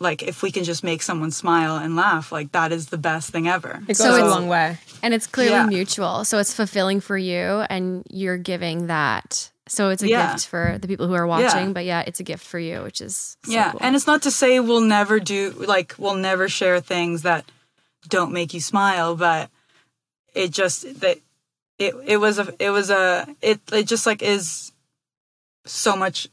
[0.00, 3.30] like if we can just make someone smile and laugh like that is the best
[3.30, 4.78] thing ever It goes So a long way.
[5.02, 5.66] And it's clearly Yeah.
[5.66, 6.24] mutual.
[6.24, 9.50] So it's fulfilling for you and you're giving that.
[9.68, 10.32] So it's a Yeah.
[10.32, 13.00] gift for the people who are watching, but yeah, it's a gift for you, which
[13.00, 13.80] is so yeah cool.
[13.82, 17.44] and it's not to say we'll never do like we'll never share things that
[18.08, 19.50] don't make you smile but
[20.34, 21.18] it just that
[21.78, 24.72] it it was a it was a it it just like is
[25.66, 26.28] so much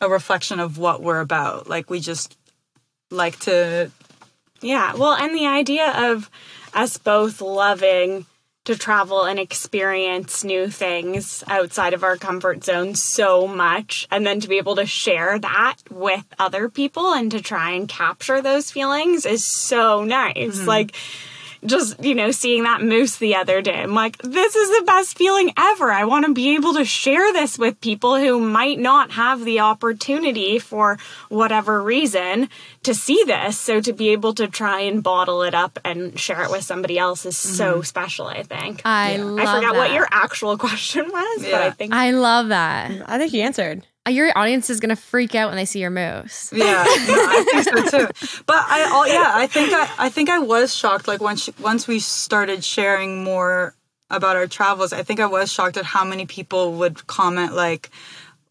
[0.00, 2.36] a reflection of what we're about like we just
[3.14, 3.90] like to
[4.60, 6.30] Yeah, well, and the idea of
[6.72, 8.26] us both loving
[8.64, 14.40] to travel and experience new things outside of our comfort zone so much, and then
[14.40, 18.70] to be able to share that with other people and to try and capture those
[18.70, 20.56] feelings is so nice.
[20.56, 20.66] Mm-hmm.
[20.66, 20.96] Like,
[21.66, 25.16] just, you know, seeing that moose the other day, I'm like, this is the best
[25.16, 25.90] feeling ever.
[25.90, 29.60] I want to be able to share this with people who might not have the
[29.60, 30.98] opportunity for
[31.28, 32.48] whatever reason
[32.82, 33.58] to see this.
[33.58, 36.98] So to be able to try and bottle it up and share it with somebody
[36.98, 37.82] else is so mm-hmm.
[37.82, 38.82] special, I think.
[38.84, 39.24] I Yeah.
[39.24, 39.78] love I forgot that.
[39.78, 41.70] what your actual question was, but I Yeah.
[41.72, 42.90] think I love that.
[43.06, 43.86] I think he answered.
[44.08, 46.52] Your audience is gonna freak out when they see your moves.
[46.56, 48.42] Yeah, no, I think so too.
[48.46, 51.08] But I, all, yeah, I think I, I think I was shocked.
[51.08, 53.74] Like once, once we started sharing more
[54.10, 57.90] about our travels, I think I was shocked at how many people would comment like,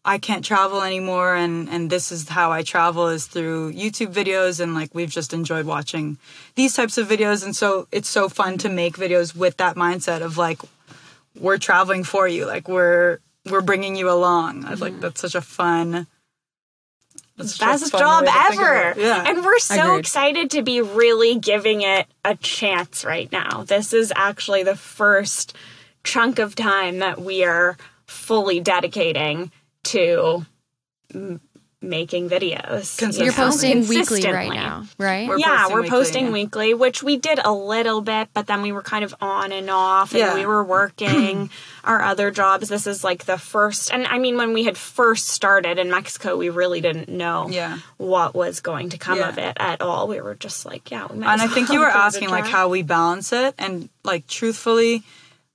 [0.04, 4.60] I can't travel anymore and and this is how I travel is through YouTube videos
[4.60, 6.18] and like we've just enjoyed watching
[6.56, 10.20] these types of videos and so it's so fun to make videos with that mindset
[10.20, 10.60] of like
[11.40, 13.18] we're traveling for you like we're
[13.50, 14.64] we're bringing you along.
[14.64, 16.06] I was like that's such a fun
[17.36, 19.00] that's best job way to think ever.
[19.00, 19.24] Yeah.
[19.26, 19.98] And we're so Agreed.
[19.98, 23.64] excited to be really giving it a chance right now.
[23.64, 25.56] This is actually the first
[26.04, 27.76] chunk of time that we are
[28.06, 29.50] fully dedicating
[29.84, 30.46] to
[31.88, 32.98] making videos.
[33.00, 33.16] you Consistent.
[33.16, 35.28] You're know, posting weekly right now, right?
[35.28, 36.32] We're yeah, posting we're weekly, posting yeah.
[36.32, 39.70] weekly, which we did a little bit, but then we were kind of on and
[39.70, 40.34] off, and Yeah.
[40.34, 41.50] we were working
[41.84, 42.68] our other jobs.
[42.68, 46.36] This is like the first, and I mean, when we had first started in Mexico,
[46.36, 47.78] we really didn't know Yeah.
[47.96, 49.28] what was going to come Yeah.
[49.28, 50.08] of it at all.
[50.08, 51.94] We were just like, yeah, we might and as I think well you were give
[51.96, 55.02] it a asking like how we balance it and like truthfully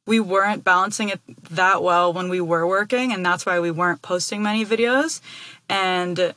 [0.09, 4.01] we weren't balancing it that well when we were working and that's why we weren't
[4.01, 5.21] posting many videos.
[5.69, 6.33] And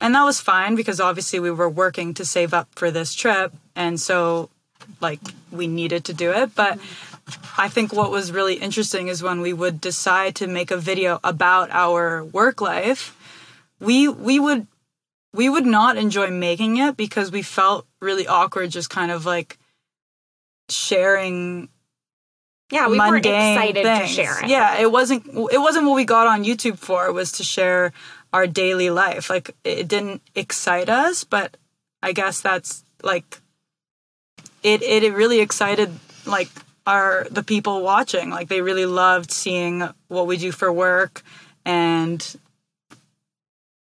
[0.00, 3.52] and that was fine because obviously we were working to save up for this trip
[3.74, 4.48] and so
[5.02, 5.20] like
[5.52, 6.54] we needed to do it.
[6.54, 6.78] But
[7.58, 11.20] I think what was really interesting is when we would decide to make a video
[11.22, 13.12] about our work life
[13.78, 14.66] we we would
[15.34, 19.58] we would not enjoy making it because we felt really awkward just kind of like
[20.70, 21.68] sharing
[22.70, 24.08] yeah, we weren't excited things.
[24.08, 24.50] to share it.
[24.50, 27.92] Yeah, it wasn't it wasn't what we got on YouTube for, it was to share
[28.32, 29.30] our daily life.
[29.30, 31.56] Like it didn't excite us, but
[32.02, 33.40] I guess that's like
[34.62, 35.92] it it, it really excited
[36.26, 36.48] like
[36.86, 38.30] our the people watching.
[38.30, 41.22] Like they really loved seeing what we do for work
[41.64, 42.36] and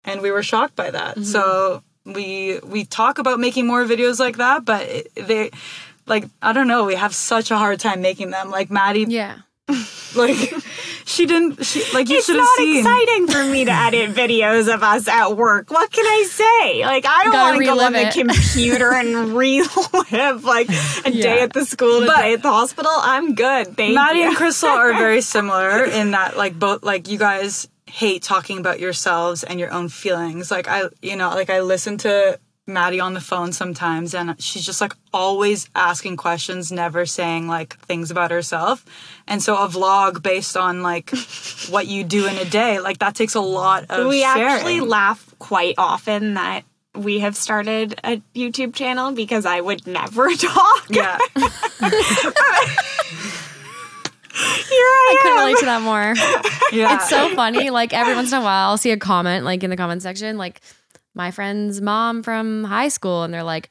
[0.03, 1.15] and we were shocked by that.
[1.15, 1.23] Mm-hmm.
[1.23, 5.51] So we we talk about making more videos like that, but they
[6.11, 8.51] like I don't know, we have such a hard time making them.
[8.51, 9.37] Like Maddy, Yeah.
[10.15, 10.37] like
[11.05, 14.83] she didn't, she like you should have not exciting for me to edit videos of
[14.83, 15.71] us at work.
[15.71, 16.85] What can I say?
[16.85, 18.13] Like, I don't want to go on the it.
[18.13, 20.67] computer and relive like
[21.05, 22.91] a day at the school a But- day at the hospital.
[22.95, 23.77] I'm good.
[23.77, 23.95] Thank you.
[23.95, 24.27] Maddy you.
[24.27, 28.79] and Crystal are very similar in that like both like you guys hate talking about
[28.79, 30.51] yourselves and your own feelings.
[30.51, 32.39] Like I you know, like I listen to
[32.73, 37.77] Maddy on the phone sometimes and she's just like always asking questions, never saying like
[37.79, 38.85] things about herself.
[39.27, 41.09] And so a vlog based on like
[41.69, 44.43] what you do in a day, like that takes a lot of we sharing.
[44.43, 50.29] actually laugh quite often that we have started a YouTube channel because I would never
[50.35, 50.85] talk.
[50.89, 51.17] yeah.
[54.33, 56.13] Here I, I couldn't relate to that more.
[56.71, 56.95] Yeah.
[56.95, 57.69] It's so funny.
[57.69, 60.37] Like every once in a while, I'll see a comment like in the comment section,
[60.37, 60.61] like
[61.13, 63.69] my friend's mom from high school, and they're like,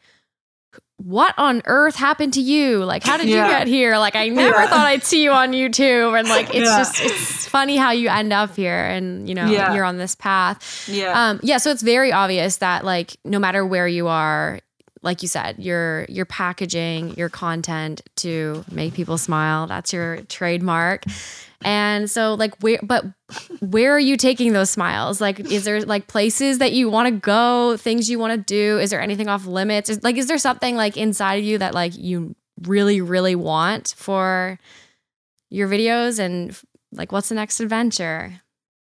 [0.98, 2.84] "What on earth happened to you?
[2.84, 3.44] Like, how did Yeah.
[3.46, 3.96] you get here?
[3.96, 4.66] Like, I never Yeah.
[4.66, 6.76] thought I'd see you on YouTube." And like, it's Yeah.
[6.78, 10.86] just it's funny how you end up here, and you know, you're on this path.
[10.88, 11.12] Yeah.
[11.30, 11.56] Um, yeah.
[11.58, 14.60] So it's very obvious that like no matter where you are.
[15.02, 19.66] Like you said, you're you're packaging your content to make people smile.
[19.66, 21.04] That's your trademark.
[21.62, 23.04] And so like where but
[23.60, 25.20] where are you taking those smiles?
[25.20, 28.78] Like is there like places that you want to go, things you want to do?
[28.78, 29.90] Is there anything off limits?
[29.90, 33.94] Is, like is there something like inside of you that like you really really want
[33.96, 34.58] for
[35.50, 36.58] your videos and
[36.92, 38.40] like what's the next adventure?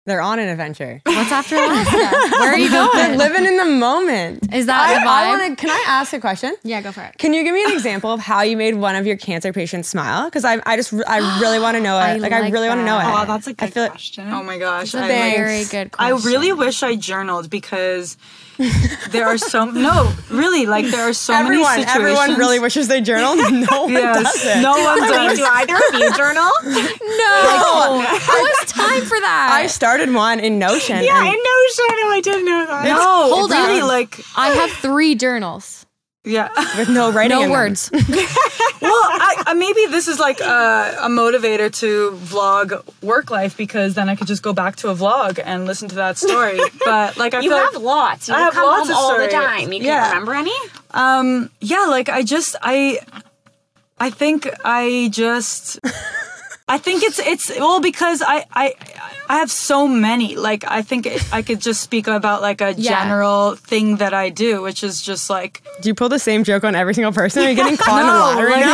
[0.06, 1.00] They're on an adventure.
[1.06, 1.96] What's after Alaska?
[2.36, 2.90] Where are you going?
[2.92, 4.52] They're living in the moment.
[4.54, 5.28] Is that I, the I vibe?
[5.40, 6.54] wanna, can I ask a question?
[6.62, 7.16] yeah, go for it.
[7.16, 9.88] Can you give me an example of how you made one of your cancer patients
[9.88, 10.26] smile?
[10.26, 12.00] Because I, I just, I really want to know it.
[12.00, 13.04] I like, I like really want to know it.
[13.06, 14.30] Oh, that's a good feel- question.
[14.30, 14.84] oh my gosh.
[14.84, 18.18] It's a I, like, very good I really wish I journaled because
[19.10, 21.96] there are so no, really like there are so everyone, many situations.
[21.96, 23.38] everyone really wishes they journaled.
[23.64, 24.62] No one yes, does it.
[24.62, 25.38] no one Wait, does.
[25.38, 26.50] do either of you journal?
[26.64, 28.00] No.
[28.00, 28.62] How oh.
[28.62, 29.50] is time for that?
[29.52, 31.02] I started one in Notion.
[31.02, 32.84] yeah, and I know, I didn't know that.
[32.84, 33.88] No, Hold really on.
[33.88, 35.83] like I have three journals.
[36.24, 36.48] Yeah.
[36.78, 37.38] with no writing.
[37.38, 37.90] No words.
[37.92, 38.02] well,
[38.82, 44.08] I, I maybe this is like a, a motivator to vlog work life because then
[44.08, 46.58] I could just go back to a vlog and listen to that story.
[46.84, 48.28] But like I You feel have like, lots.
[48.28, 49.72] You I have come lots home all the time.
[49.72, 50.08] You Yeah.
[50.08, 50.54] remember any?
[50.92, 52.98] um yeah, like I just I
[53.98, 55.78] I think I just
[56.68, 58.74] I think it's it's well because I I
[59.28, 60.36] I have so many.
[60.36, 63.02] Like I think I could just speak about like a Yeah.
[63.04, 66.64] general thing that I do, which is just like Do you pull the same joke
[66.64, 67.42] on every single person?
[67.44, 68.64] Are you getting caught in a No, lottery like-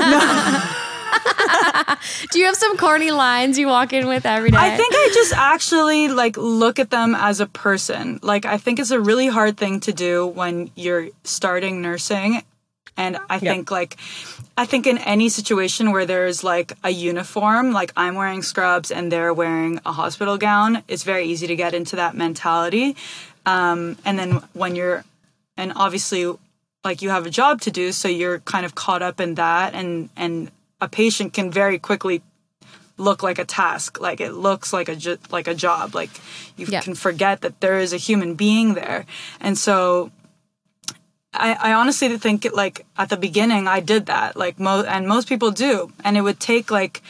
[0.00, 0.70] now?
[2.32, 4.56] Do you have some corny lines you walk in with every day?
[4.58, 8.18] I think I just actually like look at them as a person.
[8.22, 12.42] Like I think it's a really hard thing to do when you're starting nursing
[12.96, 13.96] And I think like
[14.56, 19.10] I think in any situation where there's like a uniform, like I'm wearing scrubs and
[19.10, 22.96] they're wearing a hospital gown, it's very easy to get into that mentality.
[23.46, 25.04] Um, and then when you're,
[25.56, 26.32] and obviously,
[26.84, 29.74] like you have a job to do, so you're kind of caught up in that,
[29.74, 32.22] and and a patient can very quickly
[32.96, 36.10] look like a task like it looks like a jo- like a job like
[36.56, 36.80] you Yeah.
[36.80, 39.04] can forget that there is a human being there
[39.40, 40.12] and so
[41.34, 45.06] I, I honestly think it, like at the beginning I did that like mo and
[45.08, 45.92] most people do.
[46.04, 47.02] And it would take like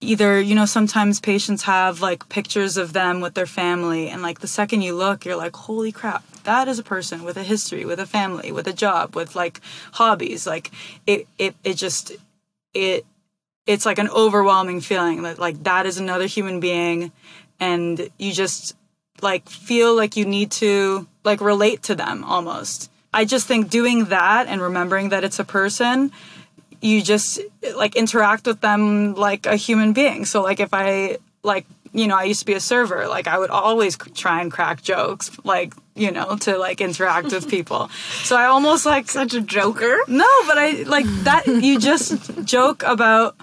[0.00, 4.40] either you know sometimes patients have like pictures of them with their family and like
[4.40, 7.84] the second you look you're like holy crap that is a person with a history
[7.84, 9.60] with a family with a job with like
[9.92, 10.46] hobbies.
[10.46, 10.70] Like
[11.06, 12.12] it it, it just
[12.72, 13.04] it
[13.66, 17.12] it's like an overwhelming feeling that like that is another human being
[17.60, 18.76] and you just
[19.22, 23.98] like feel like you need to like relate to them almost i just think doing
[24.16, 26.10] that and remembering that it's a person
[26.80, 27.40] you just
[27.76, 32.16] like interact with them like a human being so like if i like you know
[32.16, 35.72] i used to be a server like i would always try and crack jokes like
[35.94, 37.88] you know to like interact with people
[38.28, 39.96] so i almost like Such a joker.
[40.08, 41.46] no, but I like that.
[41.46, 43.36] You just joke about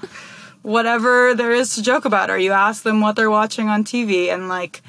[0.61, 4.29] whatever there is to joke about, or you ask them what they're watching on TV,
[4.33, 4.81] and like,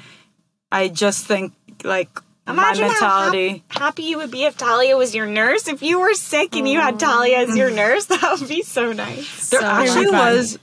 [0.71, 2.09] I just think like
[2.45, 5.67] Imagine my how hap- happy you would be if Talia was your nurse.
[5.67, 7.75] If you were sick and you had Talia as your mm.
[7.75, 9.49] nurse, that would be so nice.
[9.49, 10.35] there So actually fun.
[10.35, 10.59] was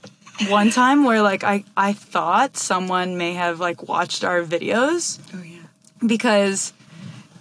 [0.48, 5.18] one time where like I I thought someone may have like watched our videos.
[5.34, 5.58] Oh yeah.
[6.06, 6.74] Because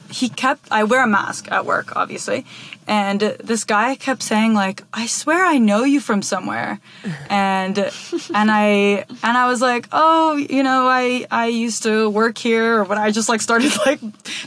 [0.10, 2.46] he kept I wear a mask at work obviously
[2.90, 6.80] and this guy kept saying like I swear I know you from somewhere
[7.30, 12.38] and and I and I was like oh you know I I used to work
[12.40, 14.00] here or when I just like started like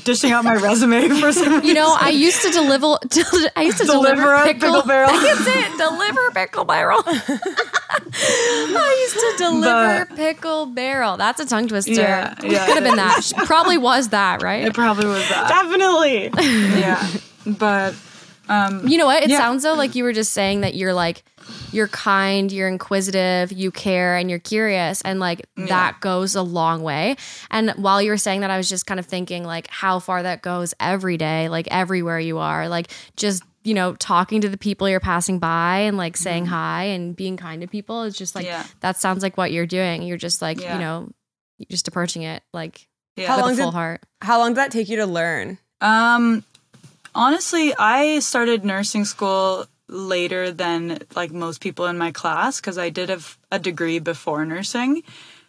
[0.05, 1.65] dishing out my resume for some reason.
[1.65, 2.87] You know, I used to deliver.
[3.57, 5.13] I used to Deliver deliver, a pickle, pickle barrel.
[5.13, 5.79] That's it.
[5.79, 7.03] Deliver pickle barrel.
[7.07, 11.17] I used to deliver But- pickle barrel.
[11.17, 11.93] That's a tongue twister.
[11.93, 12.67] Yeah, yeah.
[12.67, 13.23] Could have been that.
[13.47, 14.65] Probably was that, right?
[14.67, 16.31] it probably was that Definitely.
[16.81, 17.07] yeah
[17.47, 17.95] but
[18.87, 19.23] You know what?
[19.23, 19.39] It Yeah.
[19.39, 21.25] sounds though like you were just saying that you're like
[21.73, 26.83] you're kind, you're inquisitive, you care, and you're curious, and like that goes a long
[26.83, 27.17] way.
[27.51, 30.23] And while you were saying that, I was just kind of thinking like how far
[30.23, 34.59] that goes every day, like everywhere you are, like just you know talking to the
[34.59, 38.03] people you're passing by and like saying hi and being kind to people.
[38.05, 38.65] It's just like Yeah.
[38.81, 40.03] that sounds like what you're doing.
[40.03, 40.75] You're just like Yeah.
[40.75, 41.09] you know
[41.59, 42.87] you're just approaching it like
[43.17, 44.01] yeah How with long a full did- heart.
[44.21, 45.59] How long did that take you to learn?
[45.81, 46.45] Um,
[47.15, 52.91] honestly, I started nursing school later than like most people in my class because I
[52.91, 55.03] did have a degree before nursing.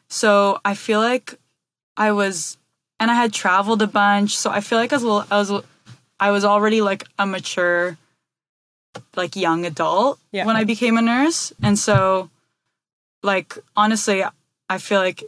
[0.08, 1.36] So I feel like
[1.98, 2.58] I was,
[3.00, 4.36] and I had traveled a bunch.
[4.38, 5.64] So I feel like I was, I was,
[6.20, 7.98] I was already like a mature,
[9.16, 10.46] like young adult Yeah.
[10.46, 12.30] when I became a nurse, and so,
[13.24, 14.24] like honestly,
[14.70, 15.24] I feel like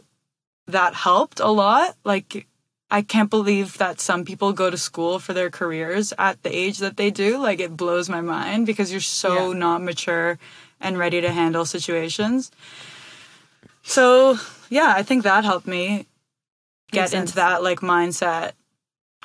[0.68, 1.96] that helped a lot.
[2.04, 2.46] Like
[2.90, 6.78] I can't believe that some people go to school for their careers at the age
[6.78, 7.38] that they do.
[7.38, 9.58] Like it blows my mind because you're so Yeah.
[9.58, 10.38] not mature
[10.80, 12.50] and ready to handle situations.
[13.82, 16.06] So, yeah, I think that helped me
[16.92, 18.52] get into that like mindset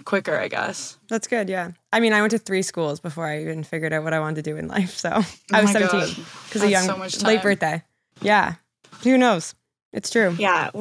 [0.06, 0.98] quicker, I guess.
[1.10, 1.72] That's good, yeah.
[1.94, 4.44] I mean, I went to three schools before I even figured out what I wanted
[4.44, 4.96] to do in life.
[4.98, 7.84] So oh I was Oh 17 because a young so much late birthday.
[8.22, 8.56] Yeah.
[9.04, 9.56] Who knows?
[9.94, 10.36] It's true.
[10.40, 10.72] Yeah.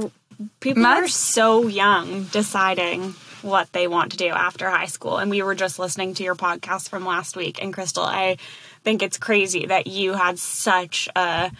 [0.60, 5.18] People are so young deciding what they want to do after high school.
[5.18, 7.62] And we were just listening to your podcast from last week.
[7.62, 8.36] And Crystal, I
[8.82, 11.50] think it's crazy that you had such a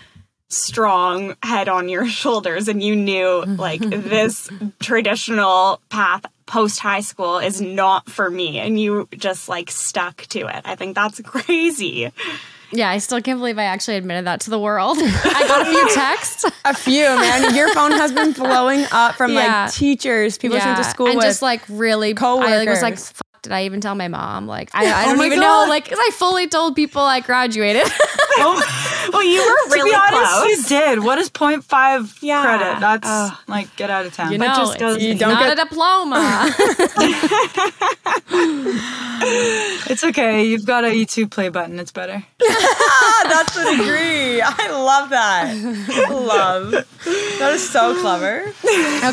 [0.48, 4.48] strong head on your shoulders and you knew like this
[4.80, 10.40] traditional path post high school is not for me and you just like stuck to
[10.40, 10.62] it.
[10.64, 12.10] I think that's crazy.
[12.72, 14.96] Yeah, I still can't believe I actually admitted that to the world.
[15.00, 16.44] I got a few texts.
[16.64, 17.54] A few, man.
[17.54, 19.64] Your phone has been blowing up from Yeah.
[19.64, 21.24] like teachers, people you went to school and with.
[21.24, 23.12] just like really, I like, was like, coworkers.
[23.42, 24.46] Did I even tell my mom?
[24.46, 25.64] Like, I, I Oh don't my even God.
[25.66, 25.70] know.
[25.70, 27.86] Like, 'cause I fully told people I graduated.
[29.12, 30.48] Well, you were really to be honest, close.
[30.48, 31.04] you did.
[31.04, 32.42] What is 0.5 Yeah.
[32.42, 32.80] credit?
[32.80, 33.36] That's Ugh.
[33.48, 34.32] like get out of town.
[34.32, 36.50] you But know, just goes- You don't not get- a diploma.
[39.90, 40.44] It's okay.
[40.44, 41.78] You've got a YouTube play button.
[41.80, 42.24] It's better.
[42.38, 44.40] that's the degree.
[44.40, 45.54] I love that.
[46.10, 46.70] love.
[47.38, 48.44] That is so clever.
[48.44, 48.54] Want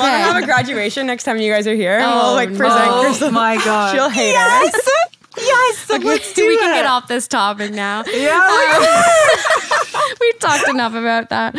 [0.01, 1.97] to have a graduation next time you guys are here?
[1.97, 3.93] and Oh, we'll like present Oh my god.
[3.95, 4.76] She'll hate it.
[5.39, 8.03] Yes, let's do we can get off this topic now.
[8.07, 8.32] yeah.
[8.41, 11.53] Um, We've talked enough about that.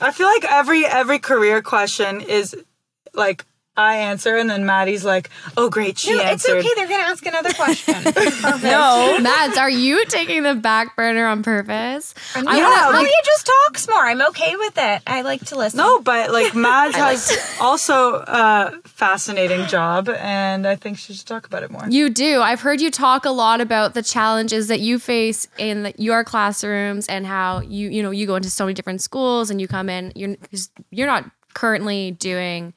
[0.00, 2.54] I feel like every every career question is
[3.12, 3.44] like
[3.80, 6.68] I answer, and then Maddy's like, "Oh, great, she No, it's okay.
[6.76, 7.94] They're gonna ask another question.
[8.62, 9.18] No.
[9.20, 12.14] Mads, are you taking the back burner on purpose?
[12.34, 14.04] I yeah, wanna- Talia just talks more.
[14.06, 15.02] I'm okay with it.
[15.06, 15.78] I like to listen.
[15.78, 21.46] No, but like Mads has also a fascinating job, and I think she should talk
[21.46, 21.84] about it more.
[21.88, 22.40] You do.
[22.42, 26.22] I've heard you talk a lot about the challenges that you face in the, your
[26.24, 29.66] classrooms and how you you know you go into so many different schools and you
[29.68, 30.12] come in.
[30.14, 31.24] You're 'cause you're not
[31.54, 32.72] currently doing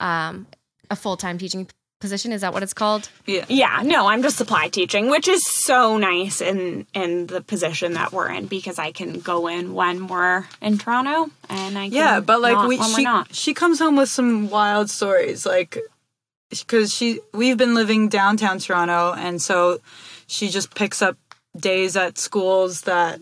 [0.00, 0.46] um,
[0.90, 1.68] a full time teaching
[2.00, 2.30] position.
[2.32, 3.08] Is that what it's called?
[3.26, 3.80] Yeah, Yeah.
[3.82, 8.28] no, I'm just supply teaching, which is so nice in in the position that we're
[8.30, 12.40] in because I can go in when we're in Toronto and I can Yeah, but
[12.42, 13.34] like not we, when we're she not.
[13.34, 15.78] she comes home with some wild stories, like
[16.50, 19.80] because she we've been living downtown Toronto, and so
[20.26, 21.16] she just picks up
[21.56, 23.20] days at schools that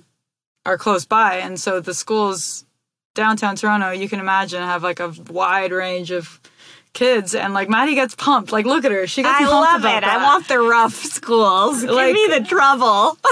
[0.67, 2.65] are close by, and so the schools
[3.15, 6.41] downtown Toronto, you can imagine, have like a wide range of
[6.95, 8.53] kids, and like Maddy gets pumped.
[8.53, 10.07] Like, look at her, she gets I pumped love about it.
[10.07, 10.25] I that.
[10.25, 11.83] want the rough schools.
[11.83, 13.19] Give Like- me the trouble.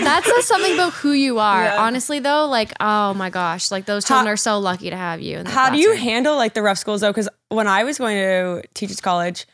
[0.00, 1.64] That says something about who you are.
[1.64, 1.82] Yeah.
[1.82, 5.20] Honestly, though, like oh my gosh, like those children How- are so lucky to have
[5.20, 5.38] you.
[5.38, 7.10] In their How do you handle like the rough schools though?
[7.10, 9.46] Because when I was going to teachers college,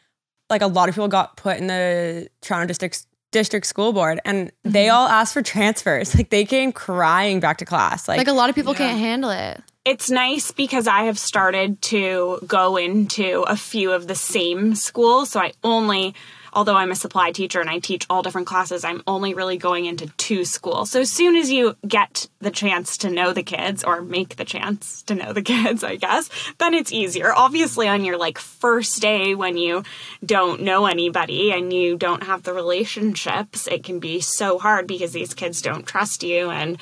[0.51, 4.51] like a lot of people got put in the Toronto district district school board, and
[4.65, 4.97] they mm-hmm.
[4.97, 6.15] all asked for transfers.
[6.17, 8.09] Like they came crying back to class.
[8.09, 9.61] Like, like a lot of people can't handle it.
[9.87, 15.31] It's nice because I have started to go into a few of the same schools.
[15.31, 16.13] So I only,
[16.53, 19.85] although I'm a supply teacher and I teach all different classes, I'm only really going
[19.85, 20.91] into two schools.
[20.91, 24.45] So as soon as you get the chance to know the kids or make the
[24.45, 27.33] chance to know the kids, I guess, then it's easier.
[27.33, 29.85] Obviously, on your like first day when you
[30.25, 35.13] don't know anybody and you don't have the relationships, it can be so hard because
[35.13, 36.77] these kids don't trust you and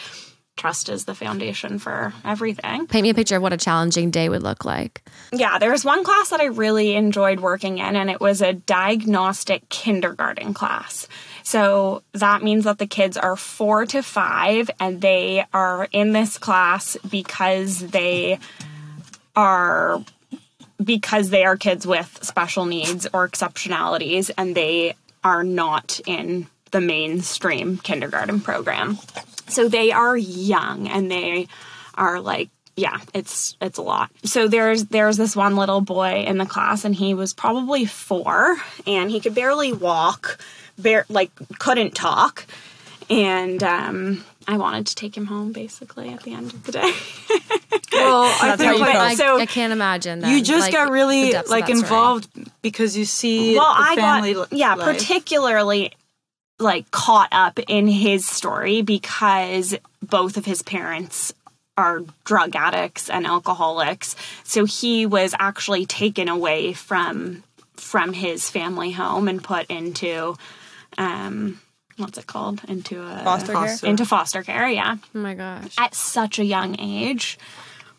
[0.57, 2.87] trust is the foundation for everything.
[2.87, 5.03] Paint me a picture of what a challenging day would look like.
[5.33, 8.53] Yeah, there was one class that I really enjoyed working in, and it was a
[8.53, 11.09] diagnostic kindergarten class.
[11.43, 16.39] So that means that the kids are four to five, and they are in this
[16.39, 18.39] class because they
[19.37, 20.03] are
[20.83, 26.81] because they are kids with special needs or exceptionalities, and they are not in the
[26.81, 28.99] mainstream kindergarten program.
[29.49, 31.49] So they are young and they
[31.95, 34.11] are like yeah, it's it's a lot.
[34.25, 38.57] So there's there's this one little boy in the class and he was probably 4
[38.87, 40.41] and he could barely walk,
[40.77, 41.31] bare, like
[41.61, 42.47] couldn't talk.
[43.09, 46.93] And um I wanted to take him home basically at the end of the day.
[47.93, 48.97] Well, I think you like.
[48.97, 50.31] I, so- I can't imagine that.
[50.31, 51.79] you just like, got really like that story.
[51.79, 52.29] involved
[52.61, 54.97] because you see well, the I family got li- yeah, life.
[54.97, 55.93] particularly
[56.59, 61.33] like caught up in his story because both of his parents
[61.77, 64.15] are drug addicts and alcoholics.
[64.45, 67.43] So he was actually taken away from
[67.75, 70.37] from his family home and put into
[70.97, 71.61] um
[71.97, 72.61] what's it called?
[72.69, 73.69] Into a Foster care?
[73.69, 73.87] Foster.
[73.87, 74.97] into foster care, yeah.
[75.15, 75.75] Oh my gosh.
[75.79, 77.39] At such a young age.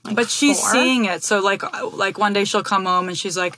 [0.05, 0.71] Like but she's four.
[0.71, 3.57] seeing it so like like one day she'll come home and she's like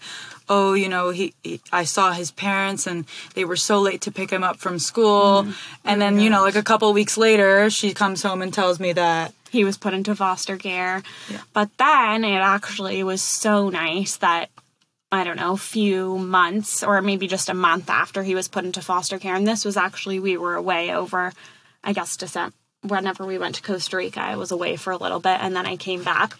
[0.49, 4.11] oh you know he, he i saw his parents and they were so late to
[4.11, 5.51] pick him up from school mm-hmm.
[5.85, 8.79] and oh then you know like a couple weeks later she comes home and tells
[8.79, 11.03] me that he was put into foster care.
[11.53, 14.49] But then it actually was so nice that
[15.09, 18.65] I don't know, a few months or maybe just a month after he was put
[18.65, 19.35] into foster care.
[19.35, 21.33] And this was actually we were away over
[21.83, 24.21] I guess December whenever we went to Costa Rica.
[24.21, 26.37] I was away for a little bit and then I came back.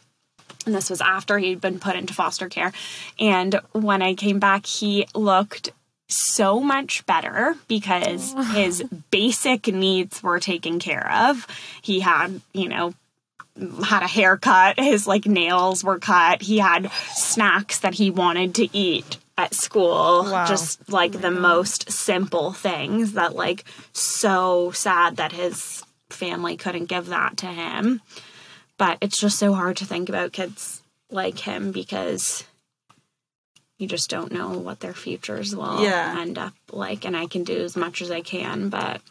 [0.67, 2.73] And this was after he'd been put into foster care.
[3.17, 5.71] And when I came back, he looked
[6.09, 11.47] so much better because his basic needs were taken care of.
[11.81, 12.93] He had, you know,
[13.85, 18.69] had a haircut, his like nails were cut, he had snacks that he wanted to
[18.75, 20.23] eat at school.
[20.23, 20.45] Wow.
[20.45, 23.63] Just like oh the most simple things that like
[23.93, 28.01] so sad that his family couldn't give that to him.
[28.77, 32.43] But it's just so hard to think about kids like him because
[33.77, 36.15] you just don't know what their futures will Yeah.
[36.19, 37.05] end up like.
[37.05, 39.01] And I can do as much as I can, but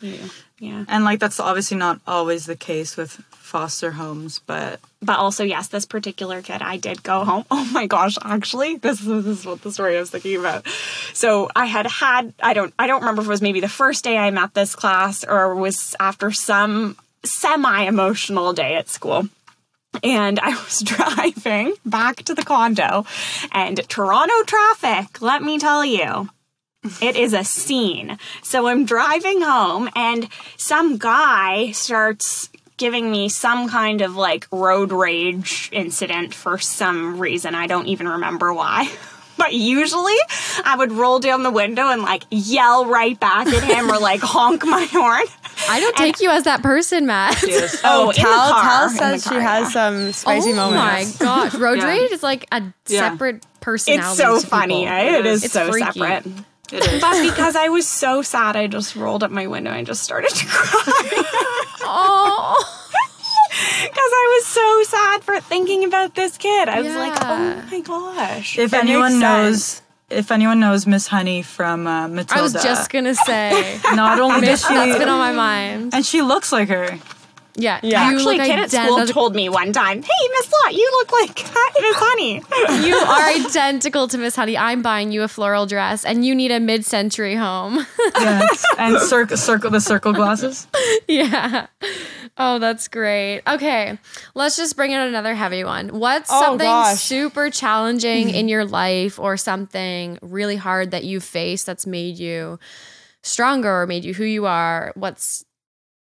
[0.00, 0.28] yeah,
[0.60, 0.84] yeah.
[0.88, 5.68] and like that's obviously not always the case with foster homes but But also, yes,
[5.68, 7.44] this particular kid, I did go home.
[7.50, 10.66] Oh my gosh, actually, this is, this is what the story I was thinking about.
[11.14, 14.04] So I had had, I don't, I don't remember if it was maybe the first
[14.04, 19.28] day I met this class or was after some semi emotional day at school.
[20.02, 23.04] And I was driving back to the condo
[23.52, 26.28] and Toronto traffic, let me tell you.
[27.02, 28.18] It is a scene.
[28.42, 34.92] So I'm driving home and some guy starts giving me some kind of like road
[34.92, 37.54] rage incident for some reason.
[37.54, 38.90] I don't even remember why.
[39.38, 40.16] But usually
[40.64, 44.20] I would roll down the window and like yell right back at him or like
[44.22, 45.22] honk my horn.
[45.70, 47.42] I don't take you as that person, Mads.
[47.46, 47.80] Yes.
[47.84, 48.62] Oh, in the Tal, car.
[48.62, 49.68] Tal In the says she has yeah.
[49.70, 51.20] some spicy oh moments.
[51.20, 51.86] Oh my gosh, road Yeah.
[51.86, 53.10] rage is like a Yeah.
[53.12, 54.08] separate personality.
[54.08, 54.94] It's so to funny, people.
[54.98, 55.18] eh?
[55.18, 56.00] It is It's so freaky.
[56.00, 56.24] separate.
[56.70, 60.30] But because I was so sad, I just rolled up my window and just started
[60.30, 61.22] to cry.
[61.90, 62.87] Oh, Because
[63.60, 66.68] I was so sad for thinking about this kid.
[66.68, 68.58] I was like, oh my gosh.
[68.58, 69.20] if That makes anyone sense.
[69.20, 74.18] knows, if anyone knows Miss Honey from uh, Matilda, I was just gonna say, not
[74.20, 75.94] only does she, that's been on my mind.
[75.94, 76.98] and she looks like her.
[77.60, 78.10] Yeah, Yeah.
[78.10, 80.74] you Actually, a look kid at school identi- told me one time, hey, Miss Lot,
[80.74, 81.36] you look like
[81.80, 82.42] Miss Honey.
[82.86, 84.56] You are identical to Miss Honey.
[84.56, 87.84] I'm buying you a floral dress, and you need a mid-century home.
[88.14, 90.68] Yes, and circle, circle the circle glasses.
[91.08, 91.66] yeah.
[92.40, 93.42] Oh, that's great.
[93.48, 93.98] Okay,
[94.34, 95.88] let's just bring in another heavy one.
[95.88, 97.00] What's Oh, something gosh.
[97.00, 102.58] super challenging in your life, or something really hard that you've faced that's made you
[103.24, 104.92] stronger or made you who you are?
[104.94, 105.44] What's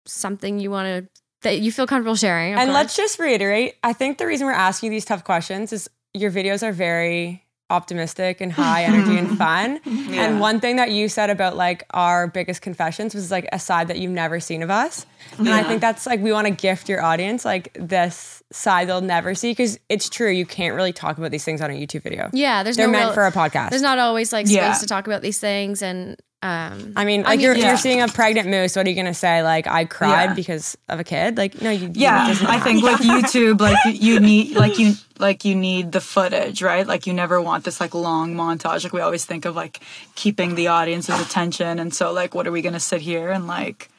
[0.06, 2.54] something you want to that you feel comfortable sharing?
[2.56, 2.74] And course.
[2.74, 6.64] let's just reiterate I think the reason we're asking these tough questions is your videos
[6.64, 9.80] are very optimistic and high energy and fun.
[9.86, 13.88] And one thing that you said about like our biggest confessions was like a side
[13.88, 15.06] that you've never seen of us.
[15.40, 19.02] And I think that's like we want to gift your audience like this side they'll
[19.02, 22.04] never see because it's true you can't really talk about these things on a YouTube
[22.04, 22.30] video.
[22.34, 23.72] yeah, there's They're no meant real- for a podcast.
[23.72, 24.74] There's not always like space Yeah.
[24.74, 27.70] to talk about these things, and um, I mean, like mean, you're, yeah.
[27.70, 28.76] you're seeing a pregnant moose.
[28.76, 29.42] What are you gonna say?
[29.42, 30.34] Like I cried Yeah.
[30.36, 31.38] because of a kid?
[31.38, 31.90] Like no, you.
[31.94, 35.56] Yeah, it doesn't I think like YouTube, like you, you need, like you, like you
[35.56, 36.86] need the footage, right?
[36.86, 38.84] Like you never want this like long montage.
[38.84, 39.80] Like we always think of like
[40.14, 43.90] keeping the audience's attention, and so like, what are we gonna sit here and like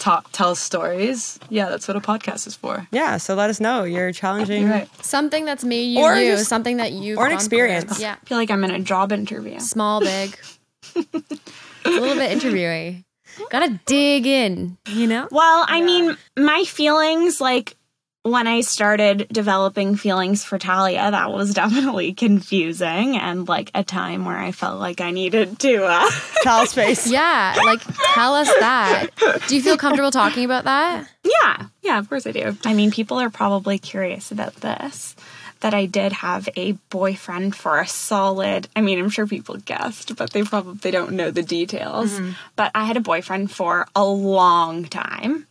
[0.00, 1.38] talk, tell stories?
[1.50, 2.88] Yeah, that's what a podcast is for.
[2.90, 3.18] Yeah.
[3.18, 3.84] So let us know.
[3.84, 4.62] You're challenging.
[4.62, 5.04] You're right.
[5.04, 7.44] something that's made you Or you, just- something that you've or an gone through.
[7.44, 8.00] experience.
[8.00, 9.60] Yeah, I feel like I'm in a job interview.
[9.60, 10.36] small, big.
[11.86, 13.04] it's a little bit interviewy.
[13.50, 15.28] Gotta dig in, you know.
[15.30, 17.76] Well, I mean, my feelings, like
[18.22, 24.24] when I started developing feelings for Talia, that was definitely confusing and like a time
[24.24, 25.84] where I felt like I needed to.
[25.84, 26.08] Uh,
[26.44, 27.06] Towel space.
[27.06, 27.80] Yeah, like
[28.14, 29.08] tell us that.
[29.48, 31.08] Do you feel comfortable talking about that?
[31.24, 32.56] yeah, yeah, of course I do.
[32.64, 35.14] I mean, people are probably curious about this.
[35.60, 38.68] That I did have a boyfriend for a solid.
[38.76, 42.20] I mean, I'm sure people guessed, but they probably don't know the details.
[42.56, 45.46] But I had a boyfriend for a long time.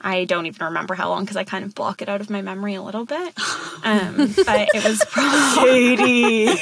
[0.00, 2.42] I don't even remember how long because I kind of block it out of my
[2.42, 3.34] memory a little bit.
[3.86, 4.16] Um,
[4.46, 6.46] but it was probably Katie.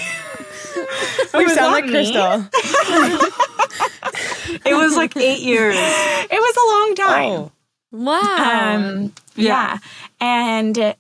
[1.35, 1.91] We sound like me.
[1.93, 2.49] Crystal.
[4.65, 5.77] It was like eight years.
[5.79, 7.31] it was a long time.
[7.31, 7.53] Oh.
[7.93, 8.75] Wow.
[8.77, 9.79] Um, yeah.
[10.21, 10.95] And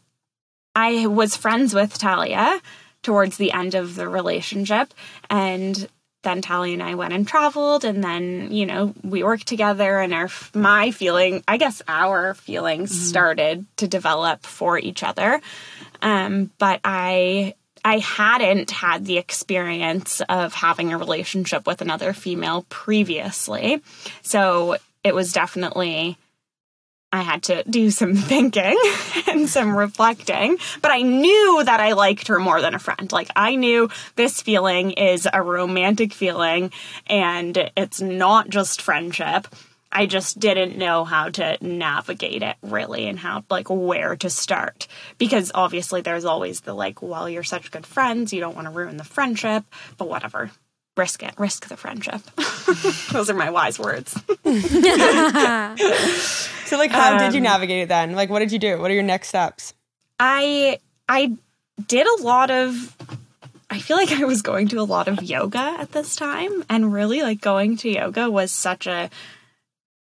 [0.74, 2.60] I was friends with Talia
[3.02, 4.94] towards the end of the relationship.
[5.28, 5.88] And
[6.22, 7.84] then Talia and I went and traveled.
[7.84, 13.08] And then, you know, we worked together and our, my feeling, I guess our feelings
[13.08, 15.40] started to develop for each other.
[16.00, 17.54] Um, but I,
[17.84, 23.82] I hadn't had the experience of having a relationship with another female previously.
[24.22, 26.16] So it was definitely
[27.12, 28.76] I had to do some thinking
[29.28, 33.12] and some reflecting, but I knew that I liked her more than a friend.
[33.12, 36.72] Like, I knew this feeling is a romantic feeling
[37.06, 39.46] and it's not just friendship.
[39.94, 44.88] I just didn't know how to navigate it really and how, like, where to start.
[45.18, 48.72] Because obviously, there's always the, like, well, you're such good friends, you don't want to
[48.72, 49.64] ruin the friendship,
[49.98, 50.50] but whatever.
[50.96, 52.22] Risk it, risk the friendship.
[53.12, 54.18] Those are my wise words.
[56.72, 58.14] So like, how did you Um, navigate it then?
[58.14, 58.80] Like, what did you do?
[58.80, 59.74] What are your next steps?
[60.18, 61.36] I I
[61.86, 62.96] did a lot of
[63.68, 66.90] I feel like I was going to a lot of yoga at this time and
[66.90, 69.10] really like going to yoga was such a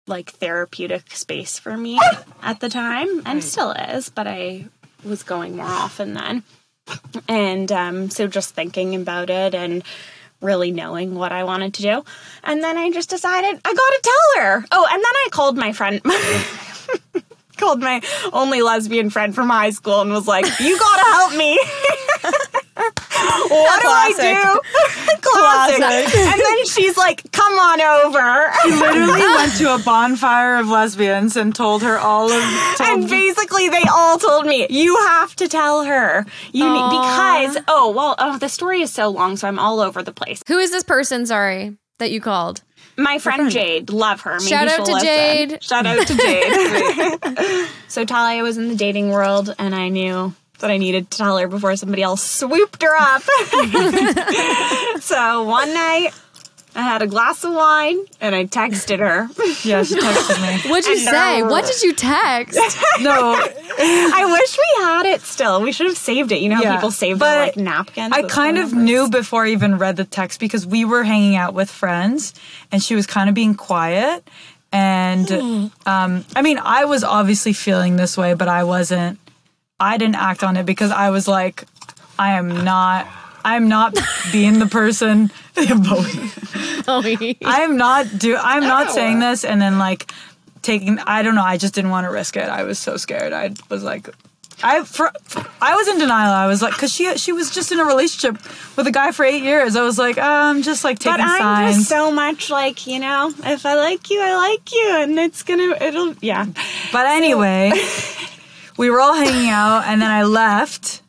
[0.06, 2.00] like therapeutic space for me
[2.42, 4.64] at the time and still is, but I
[5.04, 6.42] was going more often then.
[7.28, 9.82] And um so just thinking about it and
[10.40, 12.04] really knowing what I wanted to do.
[12.44, 14.64] And then I just decided I got to tell her.
[14.72, 16.00] Oh, and then I called my friend
[17.56, 21.58] called my only lesbian friend from high school and was like, "You gotta help me."
[23.48, 25.20] what do I do?
[25.20, 25.76] Classic.
[25.76, 26.14] Classic.
[26.14, 31.36] And then she's like, "Come on over." I literally went to a bonfire of lesbians
[31.36, 32.76] and told her all of.
[32.80, 37.90] and basically, they all told me, "You have to tell her." You need, because oh
[37.90, 40.42] well, oh the story is so long, so I'm all over the place.
[40.48, 41.26] Who is this person?
[41.26, 42.62] Sorry, that you called.
[42.98, 44.38] My friend Jade, love her.
[44.38, 45.06] Maybe Shout out to listen.
[45.06, 45.62] Jade.
[45.62, 47.68] Shout out to Jade.
[47.88, 51.36] so Talia was in the dating world, and I knew that I needed to tell
[51.38, 53.22] her before somebody else swooped her up.
[55.00, 56.10] so one night,
[56.74, 59.28] I had a glass of wine, and I texted her.
[59.66, 60.70] Yeah, she texted me.
[60.70, 61.40] What'd you And say?
[61.40, 61.46] no.
[61.46, 62.58] What did you text?
[63.00, 63.12] No,
[63.78, 65.60] I wish we had it still.
[65.60, 66.40] We should have saved it.
[66.40, 68.12] You know, how Yeah, people save but their like napkins.
[68.14, 68.84] I kind of numbers?
[68.84, 72.32] knew before I even read the text because we were hanging out with friends
[72.72, 74.26] and she was kind of being quiet.
[74.72, 75.30] And
[75.84, 79.18] um, I mean, I was obviously feeling this way, but I wasn't,
[79.78, 81.64] I didn't act on it because I was like,
[82.18, 83.06] I am not.
[83.44, 83.96] I'm not
[84.32, 85.30] being the person.
[85.54, 87.36] Chloe.
[87.44, 88.36] I am not do.
[88.36, 90.10] I'm not saying this and then like
[90.62, 90.98] taking.
[90.98, 91.44] I don't know.
[91.44, 92.48] I just didn't want to risk it.
[92.48, 93.32] I was so scared.
[93.32, 94.08] I was like,
[94.64, 95.12] I for,
[95.60, 96.32] I was in denial.
[96.32, 98.42] I was like, because she she was just in a relationship
[98.76, 99.76] with a guy for eight years.
[99.76, 101.76] I was like, uh, I'm just like taking But I'm signs.
[101.76, 105.42] just so much like you know, if I like you, I like you, and it's
[105.42, 106.46] gonna, it'll, yeah.
[106.90, 107.72] But anyway,
[108.76, 111.02] we were all hanging out, and then I left,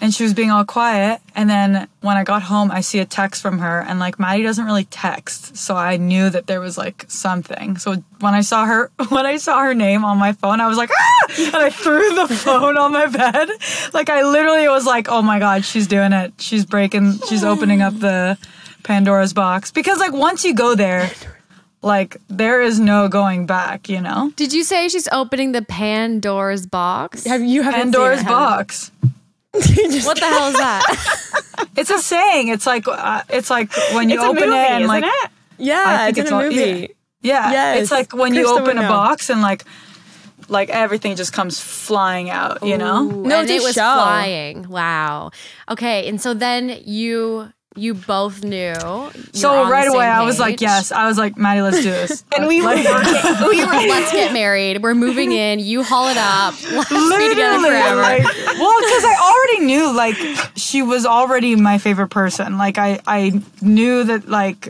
[0.00, 1.20] and she was being all quiet.
[1.34, 4.42] And then when I got home, I see a text from her, and like Maddy
[4.42, 7.76] doesn't really text, so I knew that there was like something.
[7.78, 10.76] So when I saw her, when I saw her name on my phone, I was
[10.76, 11.26] like, ah!
[11.38, 13.48] And I threw the phone on my bed.
[13.92, 16.34] Like I literally was like, oh my god, she's doing it.
[16.38, 17.18] She's breaking.
[17.28, 18.38] She's opening up the
[18.82, 21.10] Pandora's box because like once you go there.
[21.84, 24.32] Like there is no going back, you know.
[24.36, 27.24] Did you say she's opening the Pandora's box?
[27.26, 28.90] Have you haven't Pandora's seen it, have box.
[29.54, 30.82] What the hell is that?
[31.76, 32.48] It's a saying.
[32.48, 35.04] It's like uh, it's like when you It's a open movie, it and isn't like
[35.04, 35.30] it?
[35.58, 36.94] Yeah, think it's, it's in a all- movie.
[37.22, 37.82] yeah, Yes.
[37.82, 38.88] it's like when you Krista would open a know.
[38.88, 39.64] box and like
[40.48, 42.62] like everything just comes flying out.
[42.64, 43.02] You know.
[43.04, 43.82] No, and it was show.
[43.82, 44.68] flying.
[44.68, 45.30] Wow.
[45.70, 48.74] Okay, and so then you you both knew.
[49.32, 50.92] So right away, same I was like, yes.
[50.92, 52.24] I was like, Maddy, let's do this.
[52.36, 52.84] And we were working.
[53.48, 53.72] We were.
[53.72, 54.82] Let's get married.
[54.82, 55.58] We're moving in.
[55.58, 56.54] You haul it up.
[56.72, 58.00] Let's be together Literally, forever.
[58.00, 60.16] like, well, because I already knew like
[60.56, 62.58] she was already my favorite person.
[62.58, 64.68] Like I, I knew that like,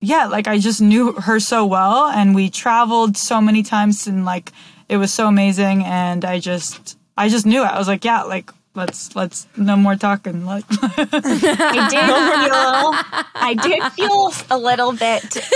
[0.00, 4.24] yeah, like I just knew her so well, and we traveled so many times, and
[4.24, 4.52] like
[4.88, 7.66] it was so amazing, and I just, I just knew it.
[7.68, 10.44] I was like, yeah, like let's let's no more talking.
[10.44, 12.08] Like, I did
[12.42, 13.32] feel.
[13.34, 15.22] I did feel a little bit.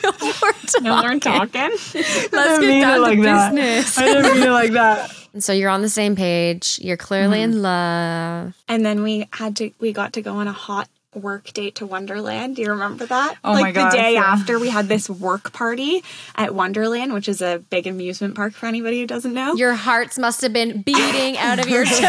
[0.82, 1.70] No more talking.
[1.70, 3.54] Let's didn't get mean it down like to that.
[3.54, 3.98] business.
[3.98, 5.10] I didn't mean it like that.
[5.34, 6.78] And so you're on the same page.
[6.82, 7.52] You're clearly Mm-hmm.
[7.52, 8.54] in love.
[8.68, 9.70] And then we had to.
[9.80, 12.56] We got to go on a hot work date to Wonderland.
[12.56, 13.36] Do you remember that?
[13.42, 14.22] Oh like my gosh, the day yeah.
[14.22, 16.04] after we had this work party
[16.36, 19.54] at Wonderland, which is a big amusement park for anybody who doesn't know.
[19.54, 22.00] Your hearts must have been beating out of your chest.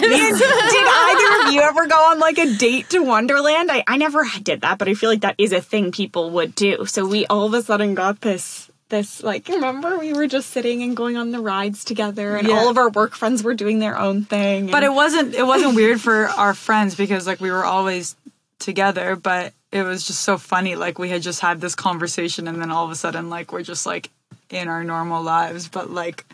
[0.00, 3.70] did, did either of you ever go on like a date to Wonderland?
[3.70, 6.54] I, I never did that, but I feel like that is a thing people would
[6.54, 6.86] do.
[6.86, 10.80] So we all of a sudden got this this like remember we were just sitting
[10.84, 12.54] and going on the rides together and Yeah.
[12.54, 14.68] all of our work friends were doing their own thing.
[14.68, 18.14] But it wasn't it wasn't weird for our friends because like we were always
[18.58, 20.74] together, but it was just so funny.
[20.74, 23.62] Like we had just had this conversation and then all of a sudden like we're
[23.62, 24.10] just like
[24.50, 26.24] in our normal lives, but like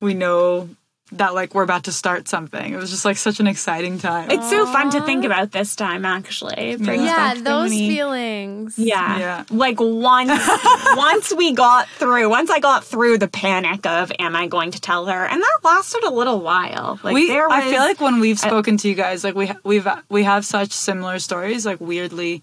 [0.00, 0.68] we know
[1.12, 2.72] that like we're about to start something.
[2.72, 4.30] It was just like such an exciting time.
[4.30, 6.54] it's so fun to think about this time actually.
[6.72, 8.78] It brings yeah, back those many- feelings.
[8.78, 9.18] Yeah.
[9.18, 9.44] Yeah.
[9.50, 10.30] Like once
[10.96, 14.80] once we got through, once I got through the panic of am I going to
[14.80, 15.26] tell her?
[15.26, 17.00] And that lasted a little while.
[17.02, 19.46] Like we there was I feel like when we've spoken to you guys like we
[19.46, 22.42] ha- we've we have such similar stories, like weirdly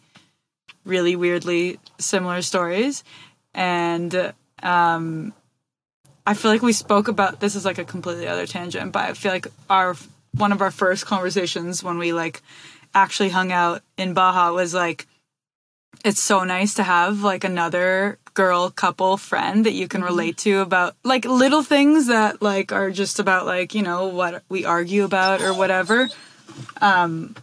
[0.84, 3.04] really weirdly similar stories
[3.54, 5.34] and um
[6.28, 9.14] I feel like we spoke about this is like a completely other tangent, but I
[9.14, 9.96] feel like our
[10.36, 12.42] one of our first conversations when we like
[12.94, 15.08] actually hung out in Baja was like
[16.04, 20.60] it's so nice to have like another girl couple friend that you can relate to
[20.60, 25.06] about like little things that like are just about like you know what we argue
[25.06, 26.10] about or whatever.
[26.82, 27.38] Um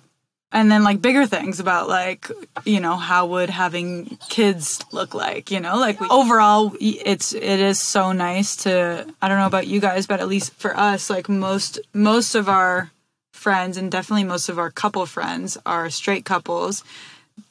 [0.54, 2.30] and then like bigger things about like
[2.64, 5.76] you know how would having kids look like you know?
[5.76, 10.06] Like we, overall it's it is so nice to i don't know about you guys
[10.06, 12.90] but at least for us like most most of our
[13.32, 16.82] friends and definitely most of our couple friends are straight couples.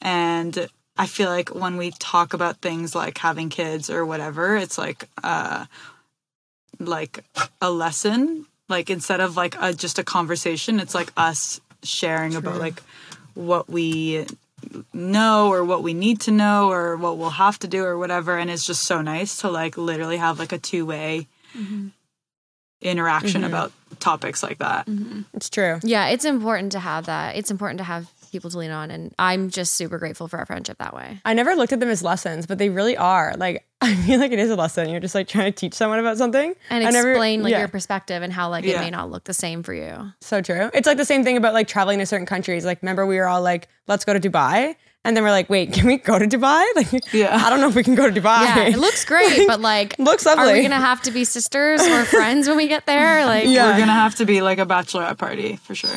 [0.00, 4.78] And i feel like when we talk about things like having kids or whatever it's
[4.78, 5.66] like uh
[6.80, 7.24] like
[7.60, 8.46] a lesson.
[8.68, 12.82] Like instead of like a, just a conversation it's like us sharing about like
[13.34, 14.26] what we
[14.92, 18.38] know or what we need to know or what we'll have to do or whatever
[18.38, 21.26] and it's just so nice to like literally have like a two-way
[21.56, 21.88] mm-hmm.
[22.80, 23.50] interaction mm-hmm.
[23.50, 25.22] about topics like that mm-hmm.
[25.34, 25.78] It's true.
[25.82, 27.36] Yeah, it's important to have that.
[27.36, 28.90] It's important to have people to lean on.
[28.90, 31.20] And I'm just super grateful for our friendship that way.
[31.24, 33.34] I never looked at them as lessons, but they really are.
[33.36, 34.88] Like I feel like it is a lesson.
[34.88, 37.58] You're just like trying to teach someone about something And never- explain like yeah.
[37.60, 38.78] your perspective and how like Yeah.
[38.78, 40.12] it may not look the same for you.
[40.20, 40.70] So true.
[40.74, 42.64] It's like the same thing about like traveling to certain countries.
[42.64, 44.76] Like, remember we were all like, let's go to Dubai.
[45.06, 46.64] And then we're like, wait, can we go to Dubai?
[46.76, 47.36] Like, Yeah.
[47.44, 48.40] I don't know if we can go to Dubai.
[48.44, 50.50] Yeah, it looks great, but like, Looks lovely.
[50.50, 53.26] are we gonna have to be sisters or friends when we get there?
[53.26, 53.66] Like, Yeah.
[53.72, 55.90] We're gonna have to be like a bachelorette party for sure.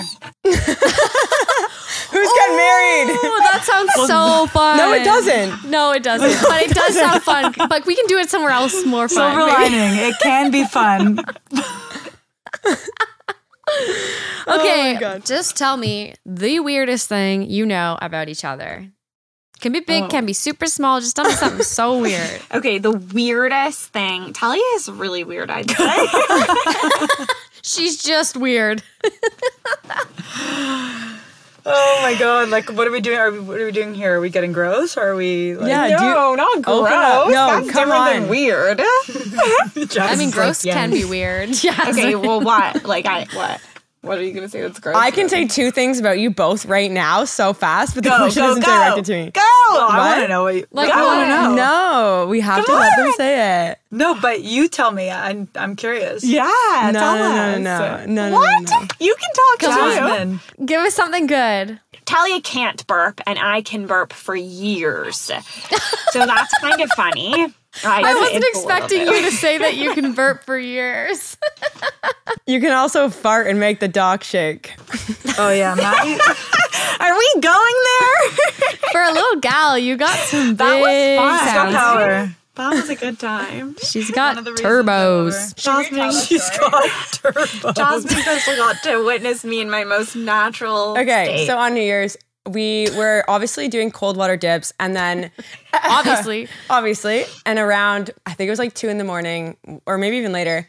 [2.09, 3.17] Who's getting married?
[3.23, 4.77] Oh, that sounds so fun.
[4.77, 5.69] No, it doesn't.
[5.69, 6.41] No, it doesn't.
[6.49, 7.53] But it does sound fun.
[7.69, 9.33] But we can do it somewhere else more fun.
[9.35, 11.19] Silver lining, it can be fun.
[14.49, 15.25] Oh okay, my God.
[15.25, 18.89] just tell me the weirdest thing you know about each other.
[19.59, 20.07] Can be big, Oh.
[20.07, 20.99] can be super small.
[20.99, 22.41] Just tell me something so weird.
[22.53, 24.33] Okay, the weirdest thing.
[24.33, 27.25] Talia is really weird, I'd say.
[27.63, 28.83] She's just weird.
[31.69, 32.47] Oh my god!
[32.47, 33.17] Like, what are we doing?
[33.17, 34.15] Are we, what are we doing here?
[34.15, 34.95] Are we getting gross?
[34.95, 35.53] Or are we?
[35.53, 36.89] Like, Yeah, do you- no, not gross.
[36.89, 38.29] No, That's come on.
[38.29, 38.79] weird.
[38.79, 41.61] I mean, gross can be weird.
[41.61, 41.75] Yeah.
[41.89, 42.85] okay, well, what?
[42.85, 43.59] Like, I what?
[44.01, 44.95] What are you gonna say that's gross?
[44.95, 48.17] I can say two things about you both right now so fast, but the go,
[48.17, 48.71] question go, isn't go.
[48.71, 49.31] directed to me.
[49.31, 49.41] Go.
[49.41, 49.97] I What?
[49.97, 50.55] want to know what.
[50.55, 51.55] You, Like, I want to know.
[51.55, 53.79] No, we have to let them say it.
[53.91, 55.09] No, but you tell me.
[55.09, 56.23] I'm I'm curious.
[56.23, 56.43] Yeah.
[56.93, 57.59] No, tell no, no, us.
[57.59, 58.61] no, no, no, What?
[58.69, 58.87] no, no.
[58.99, 59.67] You can talk too.
[59.67, 60.39] Jasmine.
[60.65, 61.79] Give us something good.
[62.05, 65.17] Talia can't burp, and I can burp for years.
[65.19, 67.53] so that's kind of funny.
[67.85, 71.37] I wasn't expecting you to say that you can burp for years.
[72.45, 74.73] You can also fart and make the dog shake.
[75.37, 76.13] Oh yeah, Maddy.
[76.99, 78.29] Are we going there?
[78.91, 81.39] for a little gal, you got some big That was fun.
[81.39, 81.75] She's got sounds.
[81.75, 82.35] power.
[82.55, 83.75] that was a good time.
[83.83, 85.55] She's got the reasons I love turbos.
[85.55, 87.73] Jasmine, She's got turbo.
[87.73, 90.91] Jasmine just got to witness me in my most natural.
[90.97, 91.47] Okay, state.
[91.47, 92.15] so on New Year's,
[92.47, 95.31] we were obviously doing cold water dips, and then
[95.73, 96.47] Obviously.
[96.69, 100.31] obviously, and around I think it was like two in the morning, or maybe even
[100.31, 100.67] later.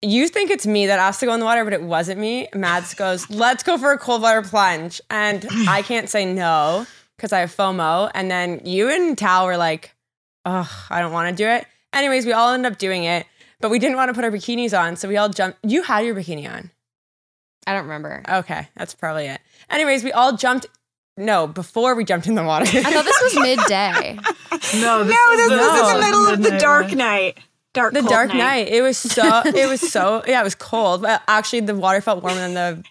[0.00, 2.48] You think it's me that asked to go in the water, but it wasn't me.
[2.54, 7.32] Mads goes, "Let's go for a cold water plunge," and I can't say no because
[7.32, 8.10] I have FOMO.
[8.14, 9.94] And then you and Tal were like,
[10.44, 13.26] "Ugh, I don't want to do it." Anyways, we all ended up doing it,
[13.60, 15.58] but we didn't want to put our bikinis on, so we all jumped.
[15.64, 16.70] You had your bikini on.
[17.66, 18.22] I don't remember.
[18.28, 19.40] Okay, that's probably it.
[19.68, 20.66] Anyways, we all jumped.
[21.18, 22.64] No, before we jumped in the water.
[22.66, 24.14] I thought this was midday.
[24.80, 26.98] No, this no, this the- was in the middle of the dark one.
[26.98, 27.38] night.
[27.74, 28.36] Dark, the cold dark night.
[28.38, 28.68] night.
[28.68, 29.42] It was so.
[29.44, 30.22] It was so.
[30.28, 32.82] Yeah, it was cold, but actually the water felt warmer than the.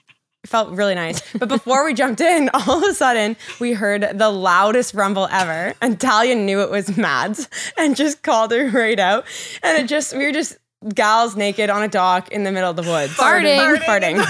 [0.44, 1.22] It felt really nice.
[1.34, 5.74] But before we jumped in, all of a sudden we heard the loudest rumble ever,
[5.82, 9.26] and Talia knew it was Mads and just called her right out.
[9.64, 10.58] And it just we were just
[10.94, 13.58] gals naked on a dock in the middle of the woods, Farting.
[13.80, 14.24] farting.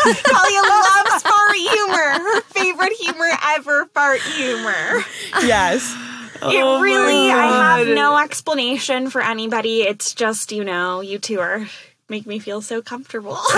[0.00, 1.94] Talia loves fart humor.
[1.94, 5.04] Her favorite humor ever, fart humor.
[5.42, 5.94] yes.
[6.42, 9.82] It Oh really, I have no explanation for anybody.
[9.82, 11.66] It's just, you know, you two are
[12.08, 13.38] make me feel so comfortable.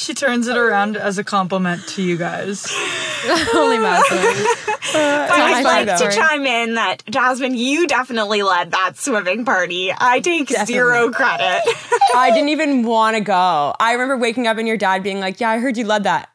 [0.00, 2.66] She turns it around as a compliment to you guys.
[3.54, 4.46] Only Madeline.
[4.92, 6.10] But uh, I'd like story.
[6.10, 9.92] to chime in that Jasmine, you definitely led that swimming party.
[9.94, 11.60] I take zero credit.
[12.16, 13.74] I didn't even want to go.
[13.78, 16.30] I remember waking up and your dad being like, "Yeah, I heard you led that."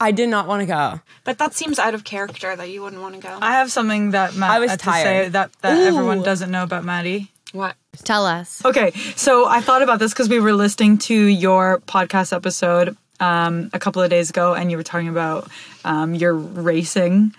[0.00, 1.00] I did not want to go.
[1.24, 3.38] But that seems out of character that you wouldn't want to go.
[3.42, 5.04] I have something that Matt I was had to tired.
[5.04, 7.30] say that, that everyone doesn't know about Maddy.
[7.52, 7.76] What?
[8.04, 8.64] Tell us.
[8.64, 13.70] Okay, so I thought about this because we were listening to your podcast episode um,
[13.72, 15.48] a couple of days ago, and you were talking about
[15.84, 17.34] um, your racing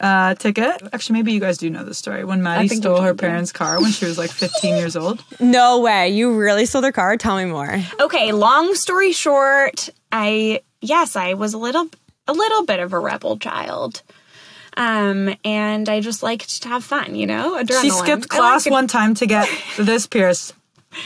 [0.00, 0.82] uh, ticket.
[0.92, 2.24] Actually, maybe you guys do know the story.
[2.24, 5.24] When Maddy stole her parents' car when she was like 15 years old.
[5.38, 6.08] No way.
[6.08, 7.16] You really stole their car?
[7.16, 7.80] Tell me more.
[8.00, 11.88] Okay, long story short, I yes, I was a little
[12.26, 14.02] a little bit of a rebel child.
[14.76, 17.62] Um, and I just liked to have fun, you know?
[17.62, 17.80] Adrenaline.
[17.82, 19.48] She skipped class like one time to get
[19.78, 20.54] this pierced.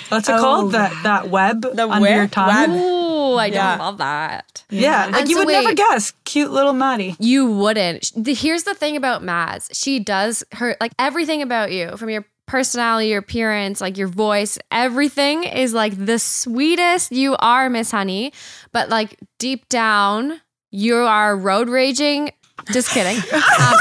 [0.08, 0.72] What's it Oh, called?
[0.72, 2.48] That that web The under your web- tongue.
[2.48, 2.70] web.
[2.70, 3.70] Ooh, I Yeah.
[3.76, 4.64] don't love that.
[4.68, 6.12] Yeah, like And you so would never guess.
[6.24, 7.14] Cute little Maddy.
[7.20, 8.10] You wouldn't.
[8.26, 9.70] Here's the thing about Mads.
[9.72, 14.58] She does her like everything about you from your personality, your appearance, like your voice,
[14.72, 18.32] everything is like the sweetest you are, Miss Honey.
[18.72, 20.40] But like deep down,
[20.72, 22.30] you are road raging.
[22.72, 23.16] Just kidding.
[23.32, 23.42] Um,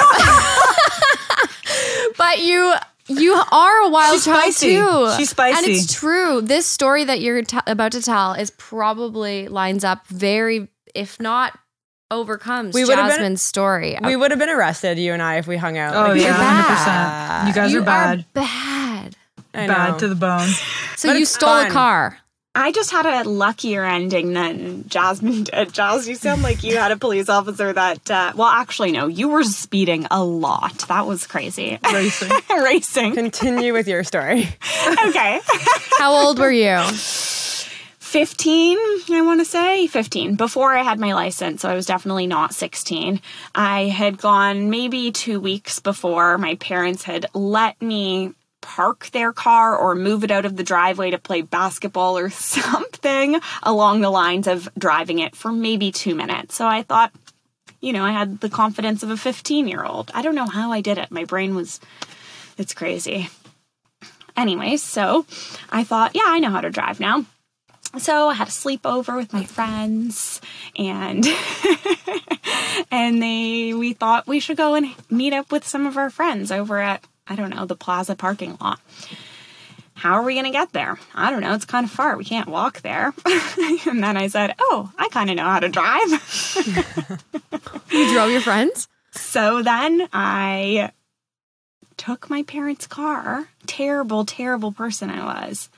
[2.17, 2.73] but you
[3.07, 4.75] you are a wild She's child spicy.
[4.75, 5.11] too.
[5.17, 5.57] She's spicy.
[5.57, 6.41] and it's true.
[6.41, 11.57] This story that you're t- about to tell is probably lines up very, if not
[12.11, 13.97] overcomes We would've been- Jasmine's story.
[14.03, 15.95] We would have been arrested, you and I, if we hung out.
[15.95, 17.43] Oh Like, yeah, you're hundred bad.
[17.43, 17.47] percent.
[17.47, 18.25] You guys you are bad.
[18.33, 19.15] bad.
[19.53, 19.97] I bad know.
[19.99, 20.49] to the bone.
[20.95, 21.67] So But you stole fun.
[21.67, 22.17] a car.
[22.57, 25.73] I just had a luckier ending than Jasmine did.
[25.73, 29.27] Jaz, you sound like you had a police officer that, uh, well, actually, no, you
[29.27, 30.85] were speeding a lot.
[30.87, 31.77] That was crazy.
[31.91, 32.31] Racing.
[32.49, 33.13] Racing.
[33.13, 34.47] Continue with your story.
[35.07, 35.39] Okay.
[35.97, 36.79] How old were you?
[38.15, 38.77] 15,
[39.11, 41.61] I want to say 15, before I had my license.
[41.61, 43.19] So I was definitely not 16.
[43.53, 48.33] I had gone maybe two weeks before my parents had let me
[48.65, 53.39] park their car or move it out of the driveway to play basketball or something
[53.61, 56.55] along the lines of driving it for maybe two minutes.
[56.55, 57.13] So I thought,
[57.79, 60.09] you know, I had the confidence of a 15 year old.
[60.15, 61.11] I don't know how I did it.
[61.11, 61.79] My brain was,
[62.57, 63.29] it's crazy.
[64.35, 65.27] Anyway, so
[65.69, 67.25] I thought, yeah, I know how to drive now.
[67.99, 70.41] So I had a sleepover with my friends
[70.75, 71.25] and
[72.91, 76.51] and they we thought we should go and meet up with some of our friends
[76.51, 78.79] over at I don't know, the plaza parking lot.
[79.95, 80.99] How are we going to get there?
[81.13, 81.53] I don't know.
[81.53, 82.17] It's kind of far.
[82.17, 83.13] We can't walk there.
[83.87, 87.15] and then I said, Oh, I kind of know how to drive.
[87.91, 88.87] You drove your friends?
[89.11, 90.91] So then I
[91.95, 93.47] took my parents' car.
[93.65, 95.69] Terrible, terrible person I was.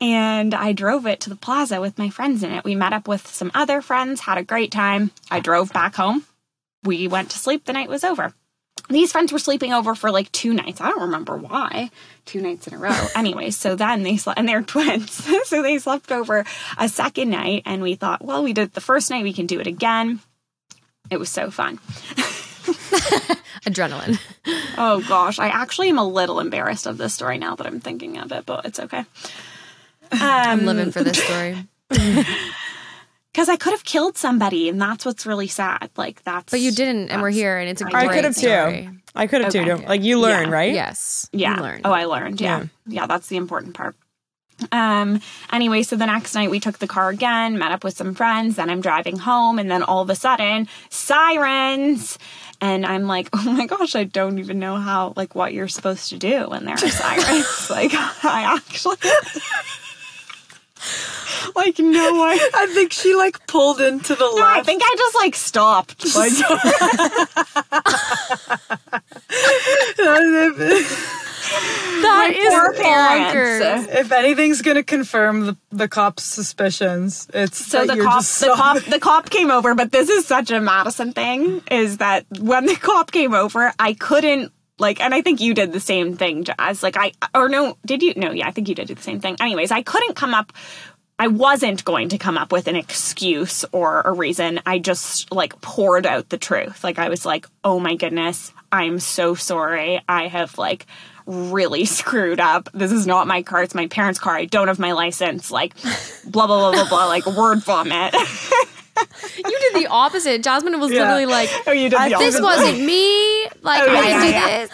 [0.00, 2.64] And I drove it to the plaza with my friends in it.
[2.64, 5.10] We met up with some other friends, had a great time.
[5.30, 6.24] I drove back home.
[6.82, 7.64] We went to sleep.
[7.64, 8.34] The night was over.
[8.90, 10.80] These friends were sleeping over for like two nights.
[10.80, 11.90] I don't remember why.
[12.26, 13.06] Two nights in a row.
[13.16, 15.24] anyway, so then they slept, and they're twins.
[15.44, 16.44] so they slept over
[16.78, 19.46] a second night, and we thought, well, we did it the first night, we can
[19.46, 20.20] do it again.
[21.10, 21.78] It was so fun.
[23.66, 24.18] Adrenaline.
[24.76, 28.18] Oh gosh, I actually am a little embarrassed of this story now that I'm thinking
[28.18, 29.04] of it, but it's okay.
[30.12, 31.56] I'm living um, for this story.
[33.34, 35.90] Because I could have killed somebody, and that's what's really sad.
[35.96, 36.52] Like that's.
[36.52, 38.82] But you didn't, and we're here, and it's a I great I could have story.
[38.86, 38.96] too.
[39.16, 39.58] I could have too.
[39.58, 39.68] Okay.
[39.70, 40.54] Don't- Like you learn, Yeah.
[40.54, 40.72] right?
[40.72, 41.28] Yes.
[41.32, 41.78] Yeah.
[41.84, 42.40] Oh, I learned.
[42.40, 42.60] Yeah.
[42.60, 42.66] Yeah.
[42.86, 43.06] yeah.
[43.08, 43.96] that's the important part.
[44.70, 45.20] Um,
[45.52, 48.54] anyway, so the next night we took the car again, met up with some friends,
[48.54, 52.18] then I'm driving home, and then all of a sudden, sirens.
[52.60, 56.08] And I'm like, oh my gosh, I don't even know how, like, what you're supposed
[56.10, 57.68] to do when there are sirens.
[57.68, 57.90] like,
[58.24, 58.96] I actually,
[61.56, 64.60] like, no, I, I think she like pulled into the line.
[64.60, 66.04] I think I just like stopped.
[66.14, 66.32] Like,
[72.02, 73.34] That poor is parents.
[73.88, 73.94] bonkers.
[74.00, 78.40] if anything's gonna confirm the, the cop's suspicions, it's So that the you're cop, just
[78.40, 79.74] the cop, the cop came over.
[79.74, 83.92] But this is such a Madison thing: is that when the cop came over, I
[83.94, 86.82] couldn't like, and I think you did the same thing, Jaz.
[86.82, 88.14] Like, I or no, did you?
[88.16, 89.36] No, yeah, I think you did do the same thing.
[89.40, 90.52] Anyways, I couldn't come up.
[91.16, 94.60] I wasn't going to come up with an excuse or a reason.
[94.66, 96.82] I just like poured out the truth.
[96.82, 100.00] Like I was like, "Oh my goodness, I'm so sorry.
[100.08, 100.86] I have like
[101.24, 102.68] really screwed up.
[102.74, 103.62] This is not my car.
[103.62, 104.34] It's my parents' car.
[104.34, 105.74] I don't have my license." Like
[106.26, 108.14] blah blah blah blah blah like word vomit.
[109.36, 110.42] You did the opposite.
[110.42, 111.00] Jasmine was Yeah.
[111.00, 112.42] literally like, oh, you did uh, the "This opposite.
[112.42, 113.44] wasn't me.
[113.62, 114.66] Like, Oh, yeah, I didn't do yeah, yeah.
[114.66, 114.70] this."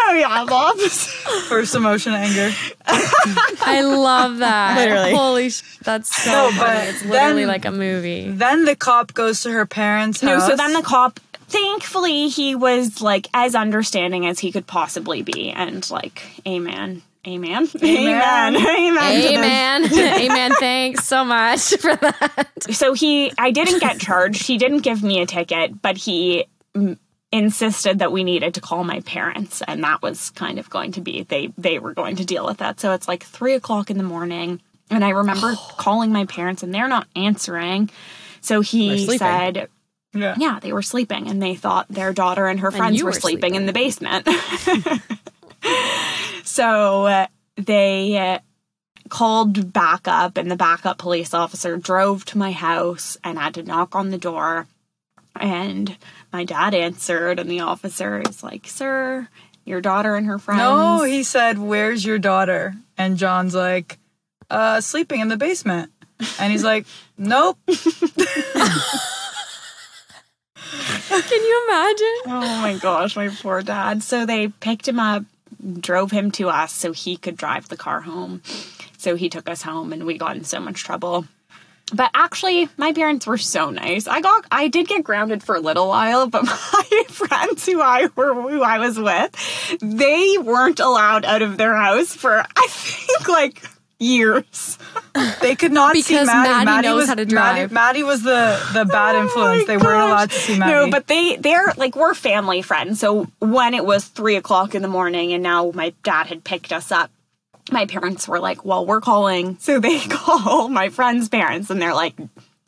[0.00, 1.42] Oh yeah, the opposite.
[1.48, 2.50] first emotion anger.
[2.86, 4.76] I love that.
[4.78, 5.14] Literally.
[5.14, 6.58] Holy, sh- that's so No, funny.
[6.58, 8.28] but It's literally then- like a movie.
[8.30, 10.40] Then the cop goes to her parents' house.
[10.42, 15.22] No, so then the cop, thankfully, he was like as understanding as he could possibly
[15.22, 18.56] be, and like, amen, amen, amen, Amen.
[18.56, 19.84] amen.
[19.84, 19.84] Amen.
[20.30, 20.52] Amen.
[20.58, 22.48] Thanks so much for that.
[22.70, 24.46] So he, I didn't get charged.
[24.46, 26.98] He didn't give me a ticket, but he mm,
[27.32, 31.00] insisted that we needed to call my parents, and that was kind of going to
[31.00, 32.80] be they they were going to deal with that.
[32.80, 34.60] So it's like three o'clock in the morning,
[34.90, 37.90] and I remember calling my parents, and they're not answering.
[38.40, 39.68] So he said,
[40.14, 40.34] yeah.
[40.38, 43.20] Yeah, they were sleeping and they thought their daughter and her friends you were, were
[43.20, 44.26] sleeping, in the basement.
[46.44, 48.38] So uh, they uh,
[49.08, 53.94] called backup, and the backup police officer drove to my house and had to knock
[53.94, 54.66] on the door.
[55.36, 55.96] And
[56.32, 59.28] my dad answered, and the officer is like, Sir,
[59.68, 60.58] your daughter and her friends.
[60.58, 63.98] No, he said, "Where's your daughter?" And John's like,
[64.50, 65.92] "Uh, sleeping in the basement."
[66.40, 66.86] And he's like,
[67.16, 67.58] "Nope."
[71.08, 72.16] Can you imagine?
[72.26, 74.02] Oh my gosh, my poor dad.
[74.02, 75.24] So they picked him up,
[75.80, 78.42] drove him to us so he could drive the car home.
[78.96, 81.26] So he took us home and we got in so much trouble.
[81.92, 84.06] But actually, my parents were so nice.
[84.06, 88.08] I got I did get grounded for a little while, but my friends who I
[88.14, 93.28] were who I was with, they weren't allowed out of their house for I think
[93.28, 93.62] like
[93.98, 94.78] years.
[95.40, 96.64] They could not see Because Maddy.
[96.64, 97.72] Maddy knows was, how to drive.
[97.72, 99.66] Maddy was the the oh bad Oh influence.
[99.66, 100.72] They weren't allowed to see Maddy.
[100.72, 103.00] No, but they they're like we're family friends.
[103.00, 106.72] So when it was three o'clock in the morning and now my dad had picked
[106.72, 107.10] us up,
[107.70, 109.56] my parents were like, well, we're calling.
[109.60, 112.14] So they call my friend's parents and they're like,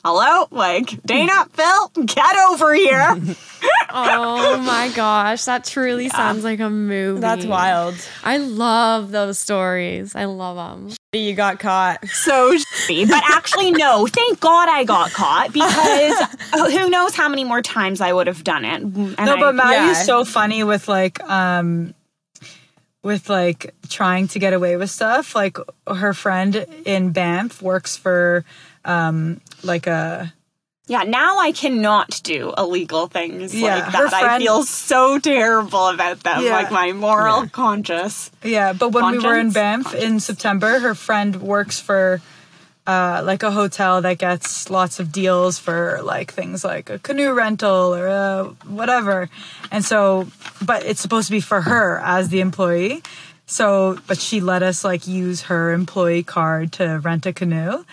[0.03, 0.47] hello?
[0.51, 3.17] Like, Dana, Phil, get over here.
[3.93, 7.19] Oh my gosh, that truly sounds like a movie.
[7.19, 7.93] That's wild.
[8.23, 10.15] I love those stories.
[10.15, 10.95] I love them.
[11.13, 12.07] You got caught.
[12.07, 13.07] so shitty.
[13.07, 14.07] But actually, no.
[14.07, 16.19] Thank God I got caught because
[16.73, 18.81] who knows how many more times I would have done it.
[18.81, 19.93] And No, but Maddy yeah.
[19.93, 21.93] so funny with like um
[23.03, 25.35] with like trying to get away with stuff.
[25.35, 28.43] Like her friend in Banff works for
[28.85, 30.33] um like a
[30.87, 34.23] yeah, now I cannot do illegal things Yeah, like her that.
[34.23, 36.43] I feel so terrible about them.
[36.43, 36.53] Yeah.
[36.53, 38.29] Like my moral conscience.
[38.43, 39.53] yeah, but when we were in Conscience?
[39.53, 42.21] Banff in September, her friend works for
[42.87, 47.31] uh like a hotel that gets lots of deals for like things like a canoe
[47.31, 49.29] rental or uh, whatever.
[49.71, 50.27] And so
[50.65, 53.03] but it's supposed to be for her as the employee.
[53.45, 57.83] So, but she let us like use her employee card to rent a canoe.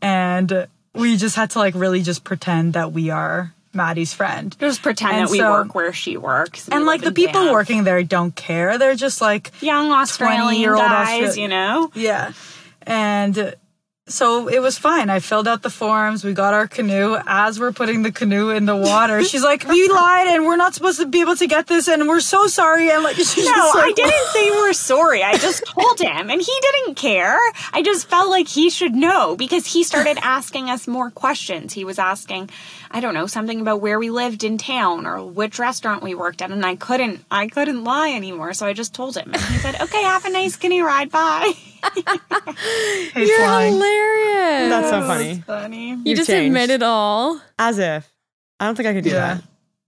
[0.00, 0.68] And
[0.98, 4.56] we just had to like really just pretend that we are Maddy's friend.
[4.58, 6.68] Just pretend And that we so- work where she works.
[6.68, 7.52] And like the people Banff.
[7.52, 8.78] working there don't care.
[8.78, 11.90] They're just like, young Australian 20-year-old guys, Austra- you know.
[11.94, 12.32] yeah.
[12.82, 13.54] And
[14.08, 15.10] so it was fine.
[15.10, 16.24] I filled out the forms.
[16.24, 17.16] We got our canoe.
[17.26, 20.74] As we're putting the canoe in the water, she's like, "We lied, and we're not
[20.74, 23.52] supposed to be able to get this, and we're so sorry." And like, she's No,
[23.52, 25.22] just I didn't say we're sorry.
[25.22, 27.38] I just told him, and he didn't care.
[27.72, 31.72] I just felt like he should know because he started asking us more questions.
[31.72, 32.50] He was asking,
[32.90, 36.40] I don't know, something about where we lived in town or which restaurant we worked
[36.42, 38.52] at, and I couldn't, I couldn't lie anymore.
[38.54, 41.10] So I just told him, and he said, "Okay, have a nice skinny ride.
[41.10, 41.52] Bye."
[43.16, 43.72] You're flying.
[43.74, 44.70] hilarious.
[44.70, 45.42] That's so funny.
[45.46, 45.90] Funny.
[45.90, 46.46] you You've just changed.
[46.48, 47.40] admit it all.
[47.58, 48.10] As if.
[48.60, 49.34] I don't think I could do Yeah.
[49.34, 49.44] that.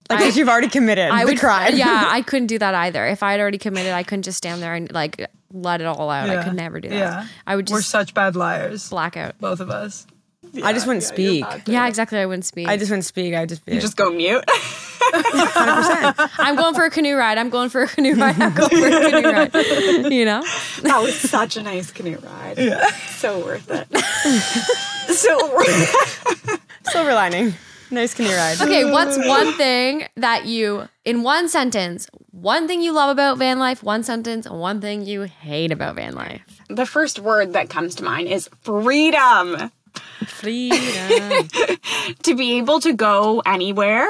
[0.08, 1.76] Like, if you've already committed I the would crime.
[1.76, 3.06] Yeah, I couldn't do that either.
[3.06, 6.10] If I had already committed, I couldn't just stand there and like let it all
[6.10, 6.28] out.
[6.28, 6.94] I could never do that.
[6.96, 7.26] Yeah.
[7.46, 9.38] I would We're such bad liars, Blackout.
[9.38, 10.06] both of us.
[10.62, 11.44] I just wouldn't speak.
[11.66, 12.18] Yeah, exactly.
[12.18, 12.68] I wouldn't speak.
[12.68, 13.34] I just wouldn't speak.
[13.34, 14.44] I'd just be Just go mute.
[14.46, 16.30] 100%.
[16.38, 17.38] I'm going for a canoe ride.
[17.38, 18.40] I'm going for a canoe ride.
[18.40, 19.28] I'm going for a canoe
[20.02, 20.12] ride.
[20.12, 20.42] You know?
[20.82, 22.58] that was such a nice canoe ride.
[23.16, 23.88] So worth it.
[25.14, 27.54] so worth Silver lining.
[27.90, 28.60] Nice canoe ride.
[28.60, 33.58] Okay, what's one thing that you, in one sentence, one thing you love about van
[33.58, 36.42] life, one sentence, one thing you hate about van life?
[36.68, 39.72] The first word that comes to mind is freedom.
[40.26, 41.48] Freedom.
[42.22, 44.06] to be able to go anywhere,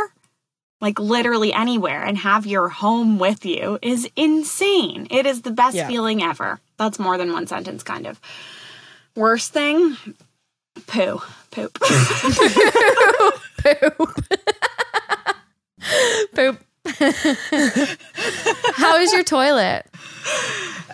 [0.80, 5.06] like literally anywhere, and have your home with you is insane.
[5.10, 5.88] It is the best Yeah.
[5.88, 6.60] feeling ever.
[6.78, 8.20] That's more than one sentence, kind of.
[9.16, 9.96] Worst thing,
[10.86, 11.20] poo.
[11.50, 11.78] Poop.
[11.80, 13.40] Poop.
[16.34, 16.58] Poop.
[18.74, 19.84] How is your toilet?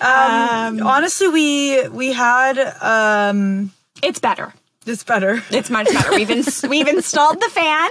[0.01, 3.73] Honestly, we we had um,
[4.03, 4.53] it's better.
[4.87, 5.43] It's better.
[5.51, 6.15] It's much better.
[6.15, 7.91] We've ins- we've installed the fan,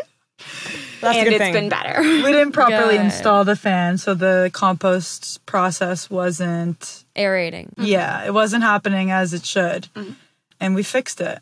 [1.02, 1.54] That's a and good it's thing.
[1.54, 2.02] been better.
[2.02, 3.06] We didn't properly Good.
[3.06, 7.04] install the fan, so the compost process wasn't.
[7.16, 7.68] Aerating.
[7.78, 7.86] Mm-hmm.
[7.86, 10.12] Yeah, it wasn't happening as it should, mm-hmm.
[10.60, 11.39] and we fixed it.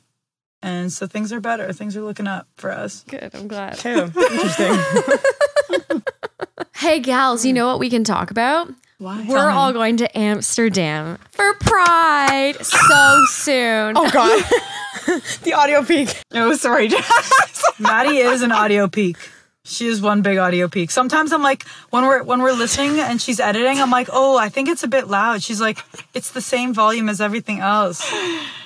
[0.61, 1.73] And so things are better.
[1.73, 3.03] Things are looking up for us.
[3.09, 3.31] Good.
[3.33, 3.77] I'm glad.
[3.77, 4.11] Too.
[4.15, 6.01] Interesting.
[6.75, 8.69] Hey, gals, you know what we can talk about?
[8.97, 9.25] Why?
[9.27, 13.95] We're all going to Amsterdam for Pride so soon.
[13.97, 14.43] oh, God.
[15.43, 16.09] the audio peak.
[16.33, 17.63] Oh, sorry, Jess.
[17.79, 19.17] Maddy is an audio peak.
[19.65, 20.91] She is one big audio peak.
[20.91, 24.49] Sometimes I'm like, when we're when we're listening and she's editing, I'm like, oh, I
[24.49, 25.41] think it's a bit loud.
[25.41, 25.77] She's like,
[26.13, 28.05] it's the same volume as everything else.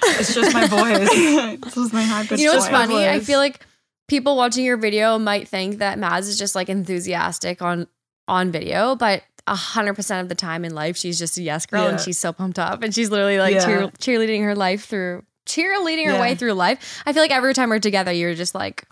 [0.03, 1.07] It's just my voice.
[1.63, 2.71] this was my high pitched You know what's joy.
[2.71, 3.07] funny?
[3.07, 3.59] I feel like
[4.07, 7.85] people watching your video might think that Mads is just like enthusiastic on
[8.27, 11.67] on video, but a hundred percent of the time in life, she's just a yes
[11.67, 13.65] girl and she's so pumped up and she's literally like Yeah.
[13.65, 16.21] cheer, cheerleading her life through cheerleading her Yeah.
[16.21, 17.01] way through life.
[17.05, 18.83] I feel like every time we're together, you're just like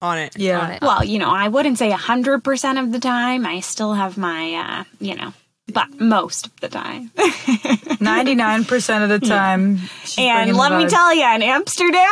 [0.00, 0.36] On it.
[0.36, 0.60] Yeah.
[0.60, 0.82] on it.
[0.82, 3.44] Well, you know, I wouldn't say 100% of the time.
[3.46, 5.32] I still have my, uh, you know,
[5.72, 7.10] but most of the time.
[7.16, 9.78] 99% of the time.
[10.04, 12.08] she's and let me tell you, in Amsterdam,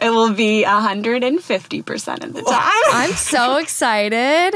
[0.00, 2.72] it will be 150% of the time.
[2.92, 4.54] I'm so excited.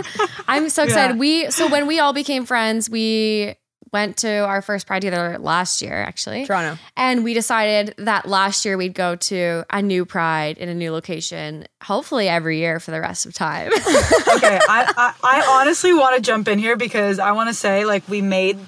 [0.48, 1.14] I'm so excited.
[1.14, 1.18] Yeah.
[1.20, 3.54] We so when we all became friends, we
[3.94, 6.44] went to our first pride together last year, actually.
[6.44, 6.78] Toronto.
[6.96, 10.90] And we decided that last year we'd go to a new pride in a new
[10.90, 13.72] location, hopefully every year for the rest of time.
[13.72, 17.84] okay, I, I, I honestly want to jump in here because I want to say
[17.84, 18.58] like we made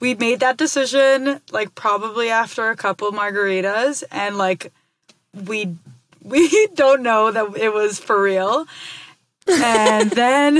[0.00, 4.70] we made that decision like probably after a couple margaritas and like
[5.46, 5.74] we
[6.22, 8.66] we don't know that it was for real.
[9.48, 10.58] And then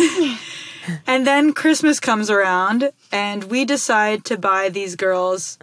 [1.06, 5.58] and then Christmas comes around and we decide to buy these girls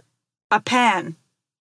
[0.50, 1.16] a pan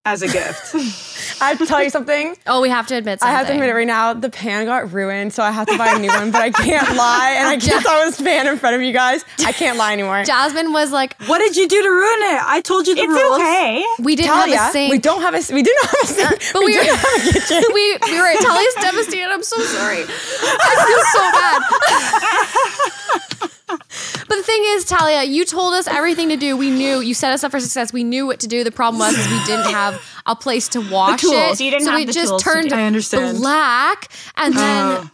[0.05, 0.75] as a gift.
[1.41, 2.35] I have to tell you something.
[2.47, 4.13] Oh, we have to admit I have to admit it right now.
[4.13, 6.31] The pan got ruined, so I have to buy a new one.
[6.31, 9.25] But I can't lie, and I can't throw this pan in front of you guys.
[9.39, 10.23] I can't lie anymore.
[10.23, 12.41] Jasmine was like, what did you do to ruin it?
[12.45, 13.39] I told you the It's rules.
[13.39, 13.83] okay.
[13.99, 14.91] we didn't Talia, have a sink.
[14.91, 15.41] we don't have a.
[15.53, 17.63] We do not have a sink, but we, do were, not have a kitchen.
[17.73, 19.27] we, we were Talia's devastated.
[19.27, 20.03] I'm so sorry.
[20.07, 21.21] I feel so
[23.41, 23.51] bad.
[23.67, 26.55] but the thing is, Talia, you told us everything to do.
[26.55, 27.91] We knew you set us up for success.
[27.91, 28.63] We knew what to do.
[28.63, 31.59] The problem was is we didn't have a place to wash tools.
[31.59, 31.63] it.
[31.63, 32.79] You didn't so have it the just tools to turned do it.
[32.79, 33.37] I understand.
[33.37, 34.09] black.
[34.37, 34.57] And uh.
[34.59, 35.09] then Oh.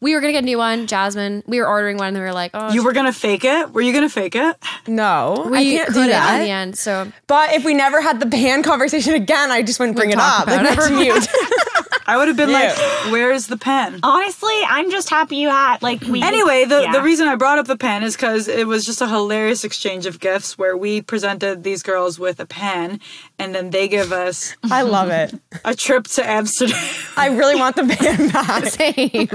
[0.00, 0.86] we were gonna get a new one.
[0.86, 3.72] Jasmine, we were ordering one, and they were like, "Oh, You were gonna fake it?
[3.74, 4.56] Were you gonna fake it?
[4.86, 6.36] No, I we can't do couldn't that.
[6.38, 9.78] in the end." So But if we never had the pan conversation again, I just
[9.78, 10.46] wouldn't bring it talk up.
[10.46, 10.94] Like, about that's it.
[10.94, 11.28] mute.
[12.06, 12.76] I would have been like,
[13.10, 16.22] "Where's the pen?" Honestly, I'm just happy you had like we.
[16.22, 16.92] Anyway, the, yeah.
[16.92, 20.06] the reason I brought up the pen is because it was just a hilarious exchange
[20.06, 23.00] of gifts where we presented these girls with a pen
[23.40, 25.34] and then they give us I love it.
[25.64, 26.76] a trip to Amsterdam.
[27.16, 28.64] I really want the pan back.
[28.66, 29.28] same.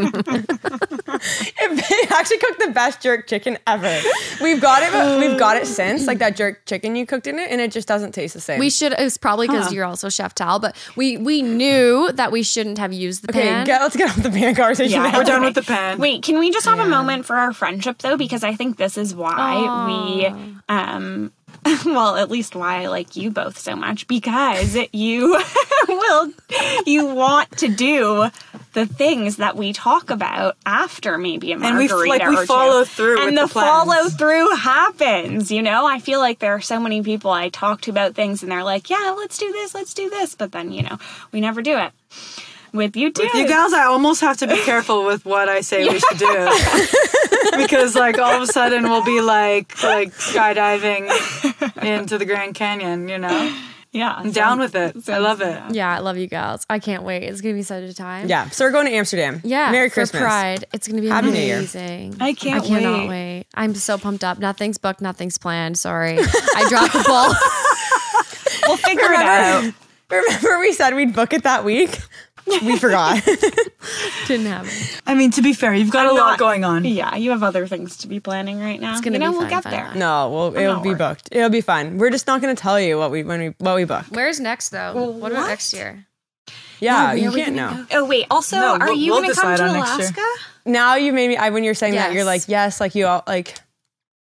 [1.57, 3.99] It actually cooked the best jerk chicken ever.
[4.41, 5.19] We've got it.
[5.19, 7.87] We've got it since like that jerk chicken you cooked in it, and it just
[7.87, 8.59] doesn't taste the same.
[8.59, 8.93] we should.
[8.93, 9.71] It was probably because Huh.
[9.73, 13.41] you're also Chef Tal, but we we knew that we shouldn't have used the okay,
[13.49, 13.65] pan.
[13.65, 15.01] get, let's get off the pan conversation.
[15.01, 15.17] Yeah, now.
[15.17, 15.45] We're done okay.
[15.45, 15.97] with the pen.
[15.97, 18.17] Wait, can we just have a moment for our friendship though?
[18.17, 20.25] Because I think this is why we,
[20.69, 21.31] um,
[21.85, 25.39] well, at least why I like you both so much because you
[25.87, 26.31] will,
[26.85, 28.29] you want to do
[28.73, 32.41] the things that we talk about after maybe a we margarita f- like, we or
[32.41, 32.45] two.
[32.45, 35.51] follow through and the, the follow through happens.
[35.51, 38.43] You know, I feel like there are so many people I talk to about things
[38.43, 40.97] and they're like, yeah, let's do this, let's do this, but then you know
[41.31, 41.91] we never do it.
[42.75, 43.23] With you too.
[43.23, 46.17] With you gals, I almost have to be careful with what I say we should
[46.17, 46.49] do.
[47.57, 51.09] because like all of a sudden we'll be like like skydiving
[51.83, 53.55] into the Grand Canyon, you know?
[53.91, 55.07] yeah, I'm down with it.
[55.07, 55.73] I love it.
[55.73, 56.65] yeah, I love you gals.
[56.69, 57.23] I can't wait.
[57.23, 58.27] It's gonna be such a time.
[58.27, 59.39] Yeah, so we're going to Amsterdam.
[59.43, 60.21] Yeah, Merry for Christmas.
[60.21, 60.65] Pride.
[60.73, 61.57] It's gonna be Happy New Year.
[61.59, 62.17] amazing.
[62.19, 63.09] I can't I cannot wait.
[63.09, 63.45] wait.
[63.55, 64.37] I'm so pumped up.
[64.39, 64.99] Nothing's booked.
[64.99, 65.79] Nothing's planned.
[65.79, 67.33] Sorry, I dropped the ball.
[68.67, 69.73] We'll figure it out.
[70.09, 71.99] Remember we said we'd book it that week?
[72.47, 73.23] We forgot.
[74.27, 74.69] Didn't happen.
[75.07, 76.85] I mean, to be fair, you've got I'm a lot not- going on.
[76.85, 78.91] Yeah, you have other things to be planning right now.
[78.93, 79.85] It's gonna you know, be we'll fun, get fun, there.
[79.87, 79.99] fun.
[79.99, 80.97] no, well, it'll be worried.
[80.99, 81.29] booked.
[81.31, 81.97] It'll be fine.
[81.97, 84.05] We're just not going to tell you what we when we what we book.
[84.09, 84.93] Where's next though?
[85.11, 86.05] what about next year?
[86.79, 87.85] Yeah, where you can't gonna know.
[87.89, 87.97] go?
[87.99, 90.07] Oh wait, also, No, are we'll- you we'll going to come to on next year.
[90.07, 90.21] Alaska?
[90.65, 91.37] Now you made me.
[91.37, 93.55] I when you're saying that, you're like yes, like you all like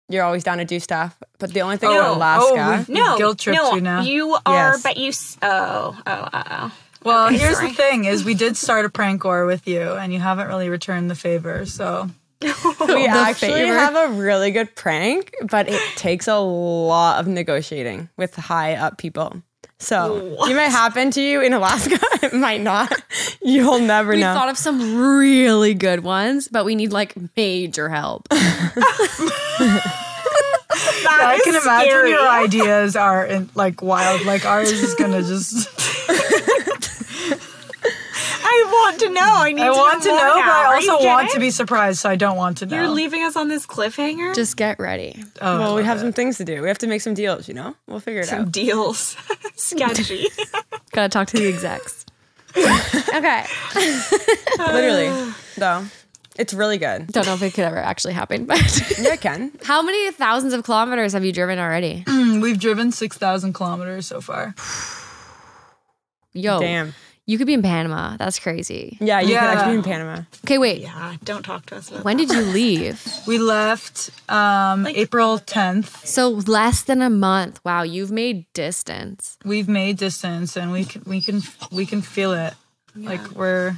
[0.09, 1.17] you're always down to do stuff.
[1.39, 4.01] But the only thing Oh, about oh, Alaska, we- No, guilt trip no, you now.
[4.01, 4.83] you are, Yes.
[4.83, 5.09] but you.
[5.09, 6.71] s- Oh, oh, uh oh.
[7.03, 7.69] Well, Okay, here's sorry.
[7.69, 10.69] the thing: is we did start a prank war with you, and you haven't really
[10.69, 11.65] returned the favor.
[11.65, 12.09] So
[12.41, 13.73] we actually favor.
[13.73, 18.97] have a really good prank, but it takes a lot of negotiating with high up
[18.97, 19.41] people.
[19.79, 21.99] So it might happen to you in Alaska.
[22.23, 22.89] It might not.
[23.41, 24.31] You'll never We know.
[24.33, 28.27] We thought of some really good ones, but we need like major help.
[31.03, 32.09] That I is can imagine scary.
[32.11, 34.25] your ideas are in, like wild.
[34.25, 35.67] Like ours is gonna just.
[38.73, 39.21] I want to know.
[39.21, 39.71] I need to know.
[39.71, 40.43] I to want to more know, but.
[40.43, 42.75] I also want to be surprised, so I don't want to know.
[42.75, 44.33] You're leaving us on this cliffhanger.
[44.35, 45.23] Just get ready.
[45.41, 46.01] Oh, well, we have it.
[46.01, 46.61] some things to do.
[46.61, 47.47] We have to make some deals.
[47.47, 48.45] You know, we'll figure it some out.
[48.45, 49.15] Some deals.
[49.55, 50.27] Sketchy.
[50.91, 52.05] Gotta talk to the execs.
[52.57, 53.45] okay.
[54.59, 55.85] Literally, though,
[56.37, 57.07] it's really good.
[57.07, 58.59] Don't know if it could ever actually happen, but
[58.99, 59.51] Yeah, it can.
[59.63, 62.03] how many thousands of kilometers have you driven already?
[62.05, 64.53] Mm, we've driven six thousand kilometers so far.
[66.33, 66.93] Yo, Damn.
[67.25, 68.17] You could be in Panama.
[68.17, 68.97] That's crazy.
[68.99, 69.39] Yeah, you Yeah.
[69.39, 70.21] could actually be in Panama.
[70.45, 70.81] Okay, wait.
[70.81, 73.01] yeah, don't talk to us about When did you leave?
[73.27, 76.05] We left um, April tenth.
[76.05, 77.59] So less than a month.
[77.63, 79.37] Wow, you've made distance.
[79.45, 82.53] We've made distance, and we can we can we can feel it.
[82.95, 83.75] Like we're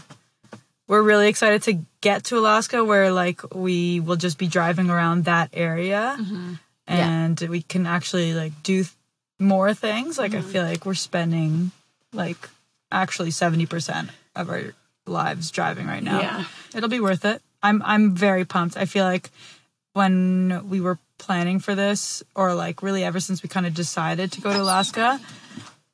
[0.87, 5.25] we're really excited to get to Alaska, where like we will just be driving around
[5.25, 6.17] that area,
[6.87, 8.93] and we can actually like do th-
[9.39, 10.17] more things.
[10.17, 11.71] Like I feel like we're spending
[12.13, 12.49] like
[12.91, 14.73] actually seventy percent of our
[15.05, 16.19] lives driving right now.
[16.19, 16.45] Yeah.
[16.75, 17.41] It'll be worth it.
[17.61, 18.77] I'm I'm very pumped.
[18.77, 19.29] I feel like
[19.93, 24.31] when we were planning for this or like really ever since we kind of decided
[24.33, 25.19] to go to Alaska,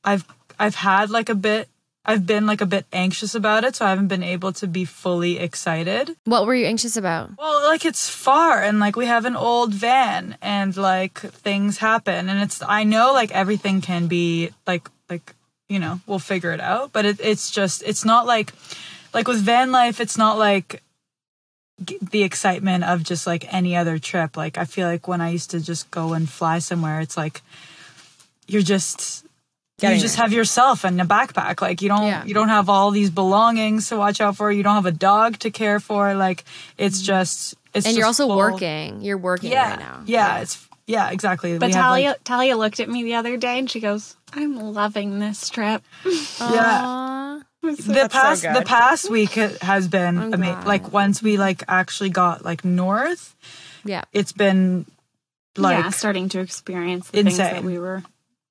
[0.03, 0.25] I've
[0.59, 1.69] I've had like a bit
[2.03, 4.85] I've been like a bit anxious about it, so I haven't been able to be
[4.85, 6.15] fully excited.
[6.25, 7.29] What were you anxious about?
[7.37, 12.27] Well, like it's far and like we have an old van and like things happen
[12.27, 15.35] and it's I know like everything can be like like
[15.71, 18.51] you know, we'll figure it out, but it, it's just it's not like
[19.13, 20.81] like with van life it's not like
[22.11, 24.35] the excitement of just like any other trip.
[24.35, 27.41] Like I feel like when I used to just go and fly somewhere, it's like
[28.47, 29.25] you're just
[29.81, 31.61] you just have yourself and a backpack.
[31.61, 32.23] Like you don't Yeah.
[32.25, 34.51] you don't have all these belongings to watch out for.
[34.51, 36.13] You don't have a dog to care for.
[36.13, 36.43] Like
[36.77, 37.05] it's mm-hmm.
[37.05, 39.01] just it's and you're also full- working.
[39.01, 40.03] You're working Yeah, right now.
[40.05, 41.57] yeah, it's yeah, exactly.
[41.57, 44.55] But We Talia, like- Talia looked at me the other day and she goes, "I'm
[44.73, 46.81] loving this trip." yeah.
[46.83, 47.41] Aw.
[47.61, 50.65] the That's so past the past week has been I'm amazing.
[50.65, 53.35] Like once we like actually got like north,
[53.85, 54.03] Yeah.
[54.13, 54.85] it's been
[55.57, 58.03] like yeah, starting to experience the things that we were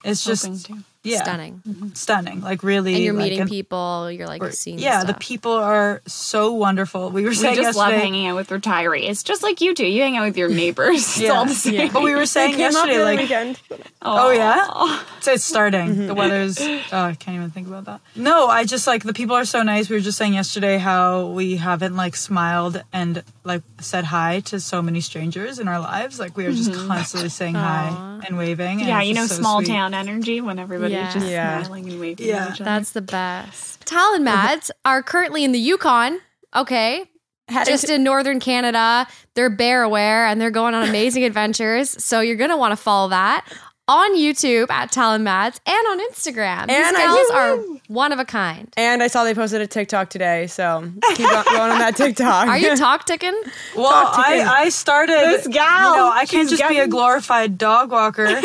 [0.04, 0.78] it's just to.
[1.02, 1.62] Yeah, Stunning.
[1.66, 1.88] Mm-hmm.
[1.94, 2.40] stunning.
[2.42, 4.10] Like really, And you're like, meeting and people.
[4.10, 4.78] You're like we're- seeing.
[4.78, 5.18] yeah, the stuff.
[5.20, 7.10] people are so wonderful.
[7.10, 9.86] We were We saying just love hanging out with retirees, just like you do.
[9.86, 10.96] You hang out with your neighbors.
[10.98, 11.30] It's Yeah.
[11.32, 11.90] all the same.
[11.92, 13.60] But we were saying Came up yesterday, like, weekend.
[14.02, 15.88] oh yeah, so it's starting.
[15.88, 16.06] Mm-hmm.
[16.08, 16.60] The weather's.
[16.60, 18.00] Oh, I can't even think about that.
[18.14, 19.88] No, I just like the people are so nice.
[19.88, 24.60] We were just saying yesterday how we haven't like smiled and like said hi to
[24.60, 26.18] so many strangers in our lives.
[26.20, 26.88] Like we are just mm-hmm.
[26.88, 28.80] constantly saying hi and waving.
[28.80, 29.68] and yeah, you know, so small sweet.
[29.68, 30.58] town energy when
[30.92, 31.20] everybody's Yeah.
[31.20, 31.62] just Yeah.
[31.62, 32.36] smiling and waving Yeah.
[32.46, 32.64] at each other.
[32.64, 33.86] That's the best.
[33.86, 36.20] Tal and Mads are currently in the Yukon.
[36.54, 37.06] Okay.
[37.48, 39.06] Heading Just to- in northern Canada.
[39.34, 42.02] They're bear aware and they're going on amazing adventures.
[42.04, 43.44] So you're going to want to follow that
[43.88, 46.68] on YouTube at Tal and Mads and on Instagram.
[46.68, 47.56] These And I- gals are
[47.88, 48.72] one of a kind.
[48.76, 52.46] and I saw they posted a TikTok today, so keep on- going on that TikTok.
[52.46, 53.34] Are you talk ticking?
[53.74, 54.60] Well, Talk to I.
[54.62, 55.14] I started.
[55.18, 58.44] This gal, You know, I can't she's just be a glorified dog walker, and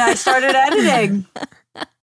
[0.00, 1.26] I started editing.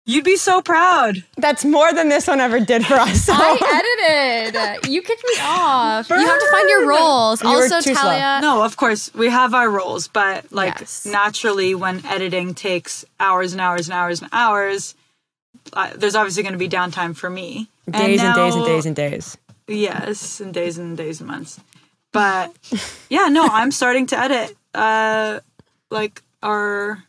[0.05, 1.23] You'd be so proud.
[1.37, 3.23] That's more than this one ever did for us.
[3.27, 3.33] So.
[3.37, 4.91] I edited.
[4.91, 6.11] You kicked me off.
[6.11, 7.41] You have to find your roles.
[7.43, 8.41] You were also, too slow.
[8.41, 11.07] No, of course we have our roles, but like Yes.
[11.07, 14.95] naturally, when editing takes hours and hours and hours and hours,
[15.73, 17.69] uh, there's obviously going to be downtime for me.
[17.89, 19.39] days and days and days and days.
[19.69, 21.61] Yes, and days and days and months.
[22.11, 22.53] But
[23.09, 25.41] yeah, no, I'm starting to edit uh
[25.91, 27.05] like our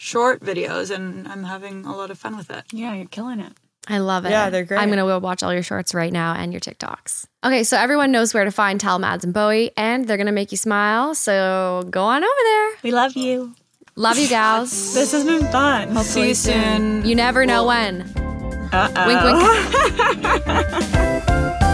[0.00, 2.64] short videos and I'm having a lot of fun with it.
[2.72, 3.52] yeah, you're killing it.
[3.86, 4.30] I love it.
[4.30, 4.78] Yeah, they're great.
[4.80, 7.26] I'm gonna go watch all your shorts right now and your TikToks.
[7.44, 10.52] Okay, so everyone knows where to find Tal, Mads, and Bowie, and they're gonna make
[10.52, 11.14] you smile.
[11.14, 12.70] So go on over there.
[12.82, 13.54] We love you.
[13.96, 14.70] Love you, gals.
[14.94, 15.94] This has been fun.
[16.04, 17.04] See you soon.
[17.04, 18.02] You never know when.
[18.72, 19.06] Uh-oh.
[19.06, 19.20] Wink,
[21.26, 21.60] wink.